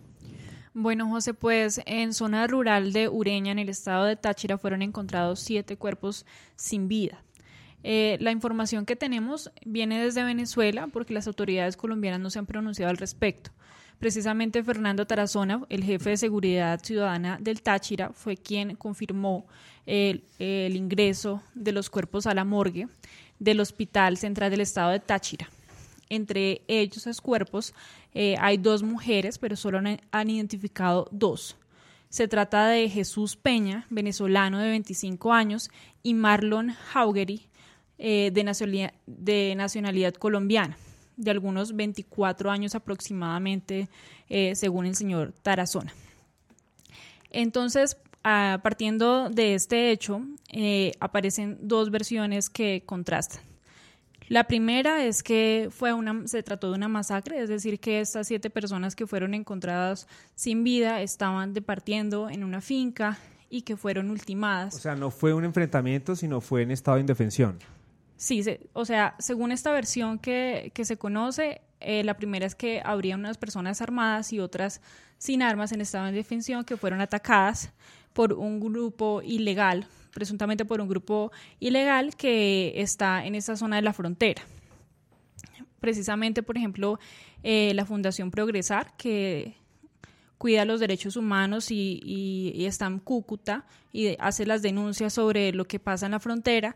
Bueno, 0.75 1.09
José, 1.09 1.33
pues 1.33 1.81
en 1.87 2.13
zona 2.13 2.47
rural 2.47 2.93
de 2.93 3.09
Ureña, 3.09 3.53
en 3.53 3.61
el 3.61 3.71
estado 3.71 4.05
de 4.05 4.17
Táchira, 4.17 4.59
fueron 4.59 4.83
encontrados 4.83 5.41
siete 5.41 5.79
cuerpos 5.79 6.27
sin 6.55 6.87
vida. 6.87 7.25
Eh, 7.87 8.17
la 8.19 8.33
información 8.33 8.87
que 8.87 8.97
tenemos 8.97 9.53
viene 9.67 10.03
desde 10.03 10.25
Venezuela 10.25 10.89
porque 10.91 11.13
las 11.13 11.27
autoridades 11.27 11.77
colombianas 11.77 12.19
no 12.19 12.31
se 12.31 12.39
han 12.39 12.47
pronunciado 12.47 12.89
al 12.89 12.97
respecto. 12.97 13.51
Precisamente 13.99 14.65
Fernando 14.65 15.07
Tarazona, 15.07 15.63
el 15.69 15.85
jefe 15.85 16.11
de 16.11 16.17
seguridad 16.17 16.81
ciudadana 16.83 17.39
del 17.41 17.61
Táchira, 17.61 18.11
fue 18.15 18.39
quien 18.39 18.77
confirmó 18.77 19.47
el, 19.87 20.23
ingreso 20.39 21.43
de 21.55 21.73
los 21.73 21.91
cuerpos 21.91 22.27
a 22.27 22.35
la 22.35 22.45
morgue 22.45 22.89
del 23.39 23.61
Hospital 23.61 24.17
Central 24.17 24.51
del 24.51 24.63
Estado 24.63 24.91
de 24.91 25.01
Táchira. 25.01 25.49
Entre 26.09 26.63
ellos, 26.69 26.99
esos 26.99 27.21
cuerpos, 27.21 27.75
eh, 28.15 28.37
hay 28.41 28.57
dos 28.57 28.83
mujeres, 28.83 29.39
pero 29.39 29.57
solo 29.57 29.79
han, 30.11 30.31
identificado 30.31 31.09
dos. 31.11 31.57
Se 32.09 32.29
trata 32.29 32.69
de 32.69 32.89
Jesús 32.89 33.37
Peña, 33.37 33.87
venezolano 33.91 34.59
de 34.59 34.71
25 34.71 35.33
años, 35.33 35.71
y 36.03 36.15
Marlon 36.15 36.75
Haugery, 36.93 37.49
eh, 37.99 38.31
de, 38.33 38.45
nacionalidad, 38.45 38.93
de 39.07 39.55
nacionalidad 39.57 40.15
colombiana, 40.15 40.77
de 41.17 41.31
algunos 41.31 41.77
24 41.77 42.51
años 42.51 42.75
aproximadamente, 42.75 43.89
eh, 44.29 44.55
según 44.57 44.87
el 44.87 44.97
señor 44.97 45.33
Tarazona. 45.43 45.93
Entonces, 47.31 47.97
partiendo 48.23 49.29
de 49.29 49.55
este 49.55 49.91
hecho, 49.91 50.23
eh, 50.51 50.93
aparecen 50.99 51.59
dos 51.61 51.91
versiones 51.91 52.49
que 52.49 52.83
contrastan. 52.87 53.43
La 54.29 54.45
primera 54.45 55.05
es 55.05 55.23
que 55.23 55.69
fue 55.71 55.93
una, 55.93 56.27
se 56.27 56.43
trató 56.43 56.71
de 56.71 56.77
una 56.77 56.89
masacre, 56.89 57.43
es 57.43 57.51
decir, 57.51 57.79
que 57.79 58.01
estas 58.01 58.27
siete 58.27 58.49
personas 58.49 58.97
que 58.97 59.07
fueron 59.07 59.35
encontradas 59.35 60.09
sin 60.35 60.65
vida 60.65 61.03
estaban 61.03 61.53
departiendo 61.53 62.31
en 62.31 62.43
una 62.43 62.63
finca 62.63 63.19
y 63.51 63.63
que 63.63 63.77
fueron 63.77 64.11
ultimadas. 64.11 64.75
O 64.75 64.79
sea, 64.79 64.97
no 64.97 65.11
fue 65.11 65.35
un 65.35 65.45
enfrentamiento, 65.45 66.17
sino 66.17 66.41
fue 66.41 66.63
en 66.63 66.71
estado 66.71 66.97
de 66.97 67.03
indefensión. 67.03 67.59
Sí, 68.25 68.43
o 68.73 68.87
sea, 68.87 69.17
según 69.19 69.53
esta 69.53 69.71
versión 69.71 70.19
que, 70.19 70.73
se 70.83 70.97
conoce, 70.97 71.61
eh, 71.81 72.03
la 72.05 72.17
primera 72.17 72.47
es 72.47 72.55
que 72.55 72.81
habría 72.83 73.17
unas 73.17 73.37
personas 73.37 73.83
armadas 73.83 74.33
y 74.33 74.41
otras 74.41 74.81
sin 75.19 75.43
armas 75.43 75.73
en 75.73 75.83
estado 75.83 76.07
de 76.07 76.13
defensión 76.13 76.65
que 76.65 76.79
fueron 76.79 77.03
atacadas 77.03 77.71
por 78.15 78.33
un 78.33 78.61
grupo 78.61 79.21
ilegal, 79.21 79.87
presuntamente 80.15 80.65
por 80.65 80.81
un 80.81 80.89
grupo 80.89 81.33
ilegal 81.61 82.17
que 82.17 82.73
está 82.77 83.27
en 83.27 83.35
esa 83.35 83.57
zona 83.57 83.77
de 83.77 83.83
la 83.83 83.93
frontera. 83.93 84.41
Precisamente, 85.79 86.43
por 86.43 86.57
ejemplo, 86.57 86.99
eh, 87.43 87.73
la 87.75 87.85
Fundación 87.85 88.31
Progresar, 88.31 88.97
que 88.97 89.55
cuida 90.39 90.65
los 90.65 90.81
derechos 90.81 91.17
humanos 91.17 91.71
y, 91.71 92.01
y 92.55 92.65
está 92.65 92.87
en 92.87 93.01
Cúcuta 93.01 93.67
y 93.93 94.17
hace 94.19 94.47
las 94.47 94.63
denuncias 94.63 95.13
sobre 95.13 95.53
lo 95.53 95.67
que 95.67 95.79
pasa 95.79 96.07
en 96.07 96.13
la 96.13 96.21
frontera, 96.21 96.75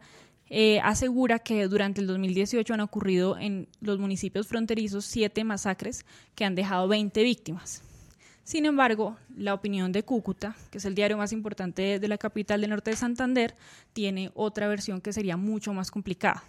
eh, 0.51 0.81
asegura 0.81 1.39
que 1.39 1.69
durante 1.69 2.01
el 2.01 2.07
2018 2.07 2.75
han 2.75 2.81
ocurrido 2.81 3.39
en 3.39 3.69
los 3.81 3.99
municipios 3.99 4.47
fronterizos 4.47 5.05
siete 5.05 5.45
masacres 5.45 6.05
que 6.35 6.45
han 6.45 6.55
dejado 6.55 6.89
20 6.89 7.23
víctimas. 7.23 7.83
Sin 8.45 8.65
embargo, 8.65 9.19
la 9.37 9.53
opinión 9.53 9.93
de 9.93 10.05
Cúcuta, 10.05 10.57
que 10.71 10.79
es 10.79 10.85
el 10.87 10.95
diario 10.95 11.19
más 11.19 11.33
importante 11.33 11.99
de 11.99 12.09
la 12.09 12.17
capital 12.17 12.63
del 12.63 12.71
norte 12.71 12.91
de 12.91 12.97
Santander, 12.97 13.55
tiene 13.93 14.31
otra 14.35 14.69
versión 14.69 15.03
que 15.03 15.13
sería 15.13 15.37
mucho 15.37 15.75
más 15.75 15.91
complicada. 15.91 16.43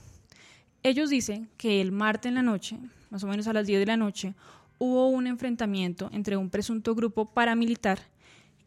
Ellos 0.81 1.09
dicen 1.09 1.49
que 1.57 1.81
el 1.81 1.91
martes 1.91 2.29
en 2.29 2.35
la 2.35 2.41
noche, 2.41 2.77
más 3.09 3.21
o 3.25 3.27
menos 3.27 3.47
a 3.47 3.53
las 3.53 3.67
10 3.67 3.81
de 3.81 3.85
la 3.85 3.97
noche, 3.97 4.33
hubo 4.77 5.09
un 5.09 5.27
enfrentamiento 5.27 6.09
entre 6.13 6.37
un 6.37 6.49
presunto 6.49 6.95
grupo 6.95 7.33
paramilitar 7.33 7.99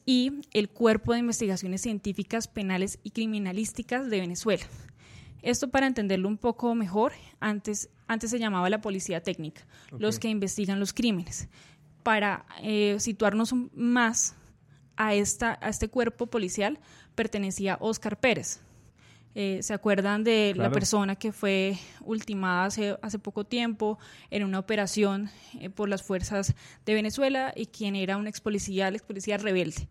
y 0.05 0.43
el 0.53 0.69
Cuerpo 0.69 1.15
de 1.15 1.21
Investigaciones 1.21 1.81
Científicas 1.81 2.49
Penales 2.49 2.99
y 3.03 3.13
Criminalísticas 3.13 4.11
de 4.11 4.21
Venezuela, 4.21 4.65
esto 5.43 5.69
para 5.69 5.87
entenderlo 5.87 6.29
un 6.29 6.39
poco 6.39 6.75
mejor, 6.75 7.13
antes, 7.41 7.91
antes 8.07 8.31
se 8.31 8.39
llamaba 8.39 8.71
la 8.71 8.81
policía 8.81 9.23
técnica, 9.23 9.67
los 9.99 10.19
que 10.19 10.29
investigan 10.29 10.81
los 10.81 10.93
crímenes. 10.93 11.49
Para 12.03 12.47
eh, 12.63 12.97
situarnos 12.99 13.53
más 13.75 14.37
a, 14.97 15.15
esta, 15.15 15.59
a 15.61 15.69
este 15.69 15.89
cuerpo 15.89 16.27
policial 16.27 16.79
pertenecía 17.15 17.77
Oscar 17.81 18.19
Pérez. 18.19 18.61
Eh, 19.35 19.61
¿Se 19.63 19.73
acuerdan 19.73 20.25
de 20.25 20.53
la 20.55 20.71
persona 20.71 21.17
que 21.17 21.33
fue 21.33 21.79
ultimada 22.03 22.67
hace, 22.67 22.99
hace 23.01 23.19
poco 23.19 23.45
tiempo 23.45 23.99
en 24.31 24.45
una 24.45 24.59
operación 24.59 25.31
eh, 25.59 25.71
por 25.71 25.89
las 25.89 26.03
fuerzas 26.03 26.55
de 26.85 26.95
Venezuela 26.95 27.53
y 27.57 27.67
quien 27.67 27.97
era 27.97 28.19
un 28.19 28.27
ex 28.27 28.43
policía, 28.43 28.89
el 28.89 28.97
ex 28.97 29.05
policía 29.05 29.39
rebelde? 29.39 29.89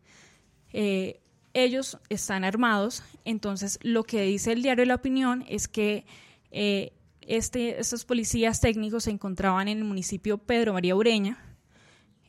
Ellos 1.53 1.98
están 2.10 2.43
armados, 2.43 3.03
entonces 3.25 3.79
lo 3.81 4.03
que 4.03 4.22
dice 4.24 4.51
el 4.51 4.62
diario 4.62 4.86
La 4.86 4.96
Opinión 4.96 5.43
es 5.48 5.67
que 5.67 6.05
eh, 6.51 6.93
este, 7.22 7.79
estos 7.79 8.05
policías 8.05 8.62
técnicos 8.62 9.05
se 9.05 9.12
encontraban 9.12 9.67
en 9.67 9.79
el 9.79 9.84
municipio 9.84 10.38
Pedro 10.38 10.74
María 10.74 10.96
Ureña 10.96 11.38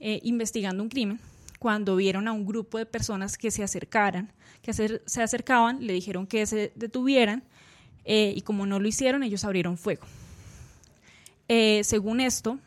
eh, 0.01 0.21
investigando 0.23 0.83
un 0.83 0.89
crimen. 0.89 1.21
Cuando 1.59 1.95
vieron 1.95 2.27
a 2.27 2.33
un 2.33 2.45
grupo 2.45 2.79
de 2.79 2.87
personas 2.87 3.39
que 3.39 3.53
se 3.53 3.63
acercaran, 3.63 4.33
que 4.63 4.73
se 4.73 5.23
acercaban, 5.23 5.87
le 5.87 5.93
dijeron 5.93 6.27
que 6.27 6.45
se 6.47 6.73
detuvieran 6.75 7.45
eh, 8.05 8.33
y 8.35 8.41
como 8.43 8.67
no 8.67 8.81
lo 8.81 8.89
hicieron, 8.89 9.23
ellos 9.23 9.45
abrieron 9.45 9.79
fuego. 9.79 10.05
según 11.49 12.21
esto, 12.21 12.59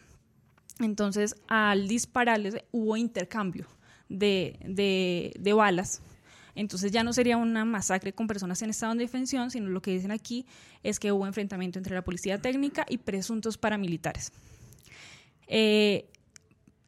entonces 0.80 1.36
al 1.48 1.90
dispararles 1.90 2.56
hubo 2.72 2.96
intercambio 2.96 3.68
de, 4.08 5.34
de 5.38 5.54
balas 5.54 6.02
entonces 6.56 6.92
ya 6.92 7.04
no 7.04 7.12
sería 7.12 7.38
una 7.38 7.66
masacre 7.66 8.14
con 8.14 8.28
personas 8.28 8.62
en 8.62 8.70
estado 8.70 8.94
de 8.94 9.00
defensión, 9.00 9.52
sino 9.52 9.70
lo 9.70 9.82
que 9.82 9.92
dicen 9.92 10.12
aquí 10.12 10.46
es 10.84 11.00
que 11.00 11.12
hubo 11.12 11.28
enfrentamiento 11.28 11.78
entre 11.78 11.94
la 11.94 12.04
policía 12.04 12.42
técnica 12.42 12.86
y 12.90 12.98
presuntos 12.98 13.58
paramilitares. 13.58 14.32
Eh, 15.48 16.10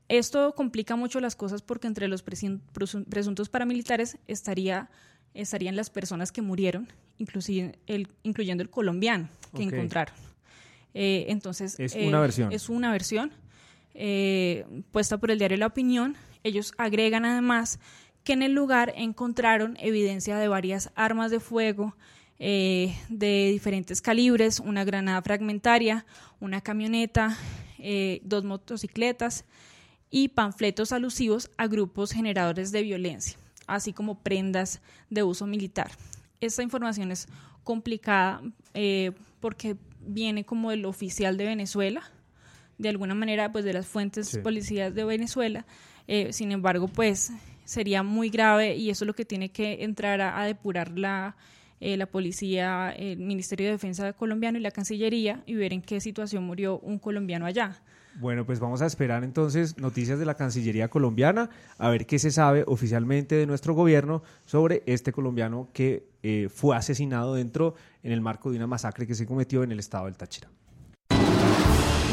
esto 0.08 0.56
complica 0.56 0.96
mucho 0.96 1.20
las 1.20 1.36
cosas 1.36 1.62
porque 1.62 1.88
entre 1.88 2.08
los 2.08 2.24
presuntos 2.24 3.50
paramilitares 3.50 4.18
estaría, 4.28 4.90
estarían 5.34 5.76
las 5.76 5.90
personas 5.90 6.32
que 6.32 6.42
murieron, 6.42 6.88
inclusive 7.18 7.78
el, 7.88 8.08
incluyendo 8.24 8.64
el 8.64 8.70
colombiano 8.70 9.28
que 9.54 9.64
encontraron. 9.64 10.16
Eh, 10.94 11.26
entonces, 11.28 11.78
es 11.78 11.94
una 11.94 12.18
eh, 12.18 12.22
versión. 12.22 12.52
Es 12.54 12.70
una 12.70 12.92
versión 12.92 13.34
puesta 14.92 15.18
por 15.18 15.32
el 15.32 15.40
diario 15.40 15.58
La 15.58 15.68
Opinión. 15.68 16.16
Ellos 16.44 16.74
agregan 16.78 17.26
además 17.26 17.80
que 18.28 18.34
en 18.34 18.44
el 18.44 18.52
lugar 18.52 18.92
encontraron 18.98 19.78
evidencia 19.80 20.38
de 20.38 20.50
varias 20.50 20.92
armas 20.96 21.32
de 21.32 21.40
fuego 21.40 21.96
eh, 22.40 22.94
de 23.08 23.52
diferentes 23.54 24.02
calibres, 24.02 24.60
una 24.60 24.84
granada 24.84 25.22
fragmentaria, 25.22 26.06
una 26.42 26.60
camioneta, 26.60 27.38
eh, 27.80 28.20
dos 28.26 28.44
motocicletas 28.44 29.46
y 30.10 30.28
panfletos 30.28 30.92
alusivos 30.92 31.50
a 31.56 31.68
grupos 31.68 32.12
generadores 32.12 32.74
de 32.74 32.82
violencia, 32.82 33.38
así 33.66 33.94
como 33.94 34.20
prendas 34.20 34.82
de 35.10 35.24
uso 35.24 35.48
militar. 35.48 35.90
Esta 36.42 36.64
información 36.64 37.14
es 37.14 37.30
complicada 37.64 38.42
eh, 38.74 39.14
porque 39.40 39.78
viene 40.06 40.44
como 40.44 40.72
del 40.72 40.84
oficial 40.84 41.38
de 41.38 41.46
Venezuela, 41.46 42.04
de 42.78 42.90
alguna 42.90 43.16
manera 43.16 43.54
pues 43.54 43.64
de 43.64 43.72
las 43.72 43.88
fuentes 43.88 44.38
policías 44.40 44.94
de 44.94 45.06
Venezuela, 45.06 45.66
sin 46.32 46.52
embargo 46.52 46.90
pues 46.90 47.32
sería 47.68 48.02
muy 48.02 48.30
grave 48.30 48.76
y 48.78 48.90
eso 48.90 49.04
es 49.04 49.08
lo 49.08 49.14
que 49.14 49.26
tiene 49.26 49.50
que 49.50 49.84
entrar 49.84 50.22
a, 50.22 50.44
depurar 50.46 50.98
la, 50.98 51.36
eh, 51.82 51.98
la 51.98 52.06
policía, 52.06 52.92
el 52.92 53.20
Ministerio 53.20 53.66
de 53.66 53.74
Defensa 53.74 54.14
colombiano 54.14 54.58
y 54.58 54.62
la 54.62 54.72
Cancillería 54.72 55.44
y 55.46 55.56
ver 55.56 55.74
en 55.74 55.82
qué 55.82 56.00
situación 56.00 56.46
murió 56.46 56.80
un 56.80 56.98
colombiano 56.98 57.46
allá. 57.46 57.82
Bueno, 58.20 58.46
pues 58.46 58.60
vamos 58.62 58.82
a 58.82 58.86
esperar 58.86 59.26
entonces 59.26 59.78
noticias 59.78 60.18
de 60.18 60.26
la 60.26 60.36
Cancillería 60.36 60.88
colombiana, 60.88 61.50
a 61.78 61.90
ver 61.90 62.08
qué 62.08 62.20
se 62.20 62.32
sabe 62.32 62.64
oficialmente 62.66 63.36
de 63.36 63.46
nuestro 63.46 63.76
gobierno 63.76 64.24
sobre 64.46 64.82
este 64.86 65.12
colombiano 65.12 65.68
que 65.74 66.08
eh, 66.24 66.48
fue 66.50 66.76
asesinado 66.76 67.36
dentro 67.36 67.76
en 68.02 68.14
el 68.14 68.22
marco 68.22 68.50
de 68.50 68.58
una 68.58 68.66
masacre 68.66 69.06
que 69.06 69.14
se 69.14 69.28
cometió 69.28 69.62
en 69.62 69.74
el 69.74 69.80
estado 69.80 70.06
del 70.06 70.16
Táchira. 70.16 70.50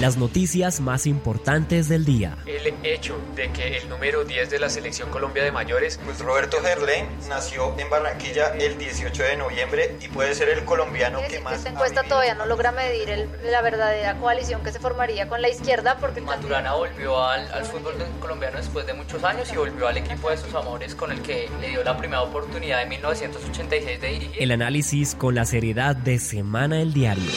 Las 0.04 0.18
noticias 0.18 0.82
más 0.82 1.06
importantes 1.06 1.88
del 1.88 2.04
día. 2.04 2.37
El 2.44 2.75
hecho 2.82 3.18
de 3.34 3.50
que 3.52 3.78
el 3.78 3.88
número 3.88 4.23
10 4.23 4.50
de 4.50 4.58
la 4.58 4.68
selección 4.68 5.08
Colombia 5.08 5.42
de 5.42 5.50
mayores, 5.50 5.99
pues 6.04 6.18
Roberto 6.18 6.58
Gerlain 6.61 7.06
nació 7.26 7.75
en 7.78 7.88
Barranquilla 7.88 8.49
el 8.49 8.76
18 8.76 9.23
de 9.23 9.37
noviembre 9.38 9.96
y 10.02 10.08
puede 10.08 10.34
ser 10.34 10.50
el 10.50 10.66
colombiano 10.66 11.20
que 11.26 11.40
más. 11.40 11.54
Esta 11.54 11.70
encuesta 11.70 12.02
todavía 12.02 12.34
no 12.34 12.44
logra 12.44 12.70
medir 12.70 13.30
la 13.44 13.62
verdadera 13.62 14.18
coalición 14.18 14.62
que 14.62 14.73
se 14.73 14.78
formaría 14.78 15.26
con 15.26 15.40
la 15.40 15.49
izquierda 15.49 15.96
porque 15.96 16.20
Maturana 16.20 16.75
volvió 16.75 17.25
al, 17.25 17.50
al 17.50 17.64
fútbol 17.64 17.94
colombiano 18.20 18.58
después 18.58 18.87
de 18.87 18.92
muchos 18.92 19.25
años 19.25 19.50
y 19.54 19.56
volvió 19.56 19.88
al 19.88 19.96
equipo 19.96 20.28
de 20.28 20.37
sus 20.37 20.54
amores 20.54 20.94
con 20.94 21.12
el 21.12 21.23
que 21.23 21.49
le 21.62 21.70
dio 21.70 21.82
la 21.82 21.96
primera 21.96 22.20
oportunidad 22.20 22.82
en 22.82 22.90
1986 22.90 24.00
de 24.02 24.08
dirigir. 24.08 24.42
El 24.42 24.50
análisis 24.50 25.14
con 25.14 25.34
la 25.34 25.46
seriedad 25.46 25.96
de 25.96 26.18
Semana 26.18 26.82
el 26.82 26.92
Diario. 26.92 27.30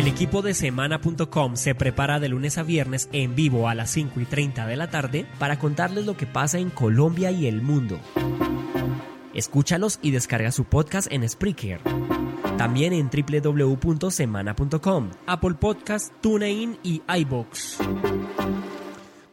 El 0.00 0.08
equipo 0.08 0.40
de 0.40 0.54
semana.com 0.54 1.56
se 1.56 1.74
prepara 1.74 2.18
de 2.18 2.30
lunes 2.30 2.56
a 2.56 2.62
viernes 2.62 3.10
en 3.12 3.34
vivo 3.34 3.68
a 3.68 3.74
las 3.74 3.90
5 3.90 4.18
y 4.18 4.24
30 4.24 4.66
de 4.66 4.74
la 4.74 4.88
tarde 4.88 5.26
para 5.38 5.58
contarles 5.58 6.06
lo 6.06 6.16
que 6.16 6.24
pasa 6.24 6.58
en 6.58 6.70
Colombia 6.70 7.30
y 7.30 7.46
el 7.46 7.60
mundo. 7.60 8.00
Escúchalos 9.34 9.98
y 10.00 10.10
descarga 10.10 10.52
su 10.52 10.64
podcast 10.64 11.12
en 11.12 11.28
Spreaker. 11.28 11.82
También 12.56 12.94
en 12.94 13.10
www.semana.com, 13.10 15.10
Apple 15.26 15.54
Podcast, 15.60 16.14
TuneIn 16.22 16.78
y 16.82 17.02
iBox. 17.06 17.76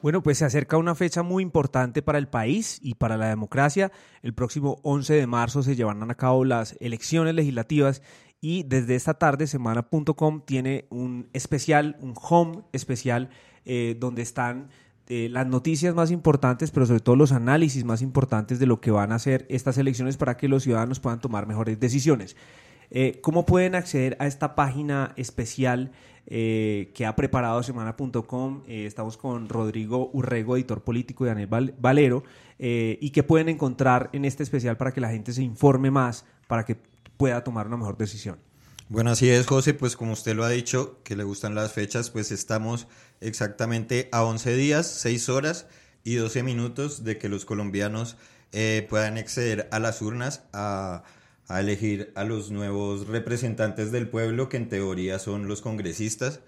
Bueno, 0.01 0.21
pues 0.21 0.37
se 0.37 0.45
acerca 0.45 0.77
una 0.77 0.95
fecha 0.95 1.23
muy 1.23 1.43
importante 1.43 2.01
para 2.01 2.17
el 2.17 2.27
país 2.27 2.79
y 2.83 2.95
para 2.95 3.17
la 3.17 3.29
democracia. 3.29 3.91
El 4.21 4.33
próximo 4.33 4.79
11 4.83 5.15
de 5.15 5.27
marzo 5.27 5.63
se 5.63 5.75
llevarán 5.75 6.11
a 6.11 6.15
cabo 6.15 6.45
las 6.45 6.75
elecciones 6.79 7.33
legislativas 7.33 8.03
y 8.41 8.63
desde 8.63 8.95
esta 8.95 9.15
tarde 9.15 9.47
semana.com 9.47 10.41
tiene 10.45 10.85
un 10.89 11.27
especial, 11.33 11.97
un 12.01 12.13
home 12.15 12.63
especial 12.71 13.29
eh, 13.65 13.95
donde 13.99 14.21
están 14.21 14.69
eh, 15.07 15.29
las 15.31 15.47
noticias 15.47 15.95
más 15.95 16.11
importantes, 16.11 16.69
pero 16.71 16.85
sobre 16.85 16.99
todo 16.99 17.15
los 17.15 17.31
análisis 17.31 17.83
más 17.83 18.01
importantes 18.01 18.59
de 18.59 18.67
lo 18.67 18.79
que 18.79 18.91
van 18.91 19.11
a 19.11 19.15
hacer 19.15 19.45
estas 19.49 19.77
elecciones 19.77 20.17
para 20.17 20.37
que 20.37 20.47
los 20.47 20.63
ciudadanos 20.63 20.99
puedan 20.99 21.19
tomar 21.19 21.47
mejores 21.47 21.79
decisiones. 21.79 22.35
Eh, 22.91 23.19
¿Cómo 23.21 23.45
pueden 23.45 23.75
acceder 23.75 24.15
a 24.19 24.27
esta 24.27 24.55
página 24.55 25.13
especial 25.17 25.91
que 26.29 27.05
ha 27.07 27.15
preparado 27.15 27.63
semana.com? 27.63 28.63
estamos 28.67 29.15
con 29.15 29.47
Rodrigo 29.47 30.09
Urrego, 30.11 30.57
editor 30.57 30.83
político 30.83 31.23
de 31.23 31.29
Daniel 31.29 31.73
Valero, 31.79 32.23
y 32.59 33.09
qué 33.11 33.23
pueden 33.23 33.47
encontrar 33.47 34.09
en 34.11 34.25
este 34.25 34.43
especial 34.43 34.75
para 34.75 34.91
que 34.91 34.99
la 34.99 35.09
gente 35.09 35.31
se 35.31 35.41
informe 35.41 35.89
más, 35.89 36.25
para 36.47 36.65
que 36.65 36.75
pueda 37.17 37.43
tomar 37.43 37.67
una 37.67 37.77
mejor 37.77 37.97
decisión. 37.97 38.39
Bueno, 38.89 39.11
así 39.11 39.29
es, 39.29 39.45
José, 39.45 39.73
pues 39.73 39.97
como 39.97 40.13
usted 40.13 40.35
lo 40.35 40.45
ha 40.45 40.49
dicho, 40.49 41.01
que 41.03 41.17
le 41.17 41.23
gustan 41.23 41.55
las 41.55 41.73
fechas, 41.73 42.09
pues 42.09 42.31
estamos 42.31 42.87
exactamente 43.19 44.07
a 44.13 44.23
11 44.23 44.55
días, 44.55 44.87
6 44.87 45.27
horas 45.27 45.67
y 46.05 46.15
12 46.15 46.43
minutos 46.43 47.03
de 47.03 47.17
que 47.17 47.27
los 47.27 47.43
colombianos 47.43 48.15
eh, 48.53 48.87
puedan 48.89 49.17
acceder 49.17 49.67
a 49.71 49.79
las 49.79 50.01
urnas 50.01 50.43
a, 50.53 51.03
a 51.49 51.59
elegir 51.59 52.13
a 52.15 52.23
los 52.23 52.49
nuevos 52.49 53.07
representantes 53.07 53.91
del 53.91 54.07
pueblo, 54.07 54.47
que 54.47 54.55
en 54.55 54.69
teoría 54.69 55.19
son 55.19 55.49
los 55.49 55.61
congresistas 55.61 56.39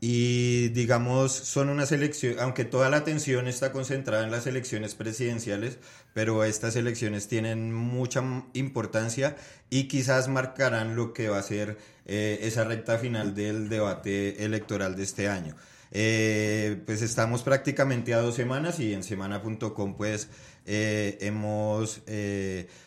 y 0.00 0.68
digamos 0.68 1.32
son 1.32 1.70
unas 1.70 1.90
elecciones, 1.92 2.38
aunque 2.40 2.64
toda 2.64 2.90
la 2.90 2.98
atención 2.98 3.48
está 3.48 3.72
concentrada 3.72 4.24
en 4.24 4.30
las 4.30 4.46
elecciones 4.46 4.94
presidenciales, 4.94 5.78
pero 6.12 6.44
estas 6.44 6.76
elecciones 6.76 7.28
tienen 7.28 7.72
mucha 7.72 8.22
importancia 8.52 9.36
y 9.70 9.88
quizás 9.88 10.28
marcarán 10.28 10.94
lo 10.94 11.12
que 11.12 11.28
va 11.28 11.38
a 11.38 11.42
ser 11.42 11.78
eh, 12.06 12.38
esa 12.42 12.64
recta 12.64 12.98
final 12.98 13.34
del 13.34 13.68
debate 13.68 14.44
electoral 14.44 14.94
de 14.94 15.02
este 15.04 15.28
año. 15.28 15.56
Eh, 15.90 16.82
pues 16.86 17.00
estamos 17.00 17.42
prácticamente 17.42 18.14
a 18.14 18.18
dos 18.18 18.34
semanas 18.34 18.80
y 18.80 18.92
en 18.92 19.04
semana.com 19.04 19.96
pues 19.96 20.28
eh, 20.66 21.18
hemos 21.20 22.02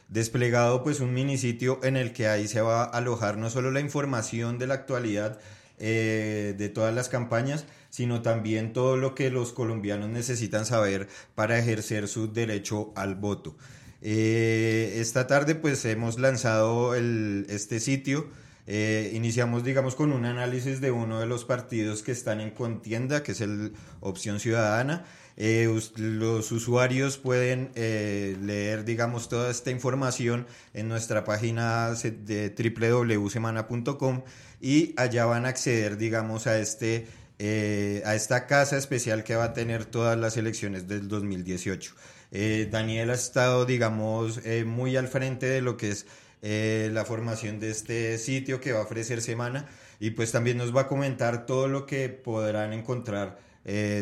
desplegado 0.09 0.83
pues 0.83 0.99
un 0.99 1.13
mini 1.13 1.37
sitio 1.37 1.79
en 1.83 1.97
el 1.97 2.13
que 2.13 2.27
ahí 2.27 2.47
se 2.47 2.61
va 2.61 2.83
a 2.83 2.89
alojar 2.89 3.37
no 3.37 3.49
solo 3.49 3.71
la 3.71 3.79
información 3.79 4.59
de 4.59 4.67
la 4.67 4.75
actualidad, 4.75 5.39
eh, 5.79 6.55
de 6.57 6.69
todas 6.69 6.93
las 6.93 7.09
campañas, 7.09 7.65
sino 7.89 8.21
también 8.21 8.73
todo 8.73 8.97
lo 8.97 9.15
que 9.15 9.29
los 9.29 9.53
colombianos 9.53 10.09
necesitan 10.09 10.65
saber 10.65 11.07
para 11.35 11.59
ejercer 11.59 12.07
su 12.07 12.31
derecho 12.31 12.91
al 12.95 13.15
voto. 13.15 13.55
Eh, 14.01 14.97
esta 14.97 15.27
tarde 15.27 15.55
pues 15.55 15.83
hemos 15.85 16.19
lanzado 16.19 16.95
este 16.95 17.79
sitio. 17.79 18.27
Eh, 18.67 19.11
iniciamos, 19.13 19.63
digamos, 19.63 19.95
con 19.95 20.11
un 20.11 20.25
análisis 20.25 20.81
de 20.81 20.91
uno 20.91 21.19
de 21.19 21.25
los 21.25 21.45
partidos 21.45 22.03
que 22.03 22.11
están 22.11 22.41
en 22.41 22.51
contienda, 22.51 23.23
que 23.23 23.31
es 23.31 23.41
el 23.41 23.73
Opción 24.01 24.39
Ciudadana. 24.39 25.05
los 25.37 26.51
usuarios 26.51 27.17
pueden 27.17 27.71
leer, 27.75 28.83
digamos, 28.85 29.29
toda 29.29 29.49
esta 29.51 29.71
información 29.71 30.45
en 30.73 30.87
nuestra 30.87 31.23
página 31.23 31.93
de 31.93 32.53
www.semana.com 32.57 34.23
y 34.61 34.93
allá 34.97 35.25
van 35.25 35.45
a 35.45 35.49
acceder, 35.49 35.97
digamos, 35.97 36.47
a, 36.47 36.59
este, 36.59 37.07
eh, 37.39 38.01
a 38.05 38.15
esta 38.15 38.47
casa 38.47 38.77
especial 38.77 39.23
que 39.23 39.35
va 39.35 39.45
a 39.45 39.53
tener 39.53 39.85
todas 39.85 40.17
las 40.17 40.37
elecciones 40.37 40.87
del 40.87 41.07
2018. 41.07 41.93
Eh, 42.31 42.67
Daniel 42.69 43.11
ha 43.11 43.13
estado, 43.13 43.65
digamos, 43.65 44.41
eh, 44.43 44.65
muy 44.65 44.97
al 44.97 45.07
frente 45.07 45.45
de 45.45 45.61
lo 45.61 45.77
que 45.77 45.91
es 45.91 46.07
la 46.41 47.03
formación 47.05 47.59
de 47.59 47.71
este 47.71 48.17
sitio 48.17 48.61
que 48.61 48.73
va 48.73 48.79
a 48.79 48.83
ofrecer 48.83 49.21
Semana 49.21 49.65
y 49.99 50.11
pues 50.11 50.31
también 50.31 50.57
nos 50.57 50.75
va 50.75 50.81
a 50.81 50.87
comentar 50.87 51.45
todo 51.45 51.67
lo 51.67 51.85
que 51.85 52.09
podrán 52.09 52.73
encontrar 52.73 53.39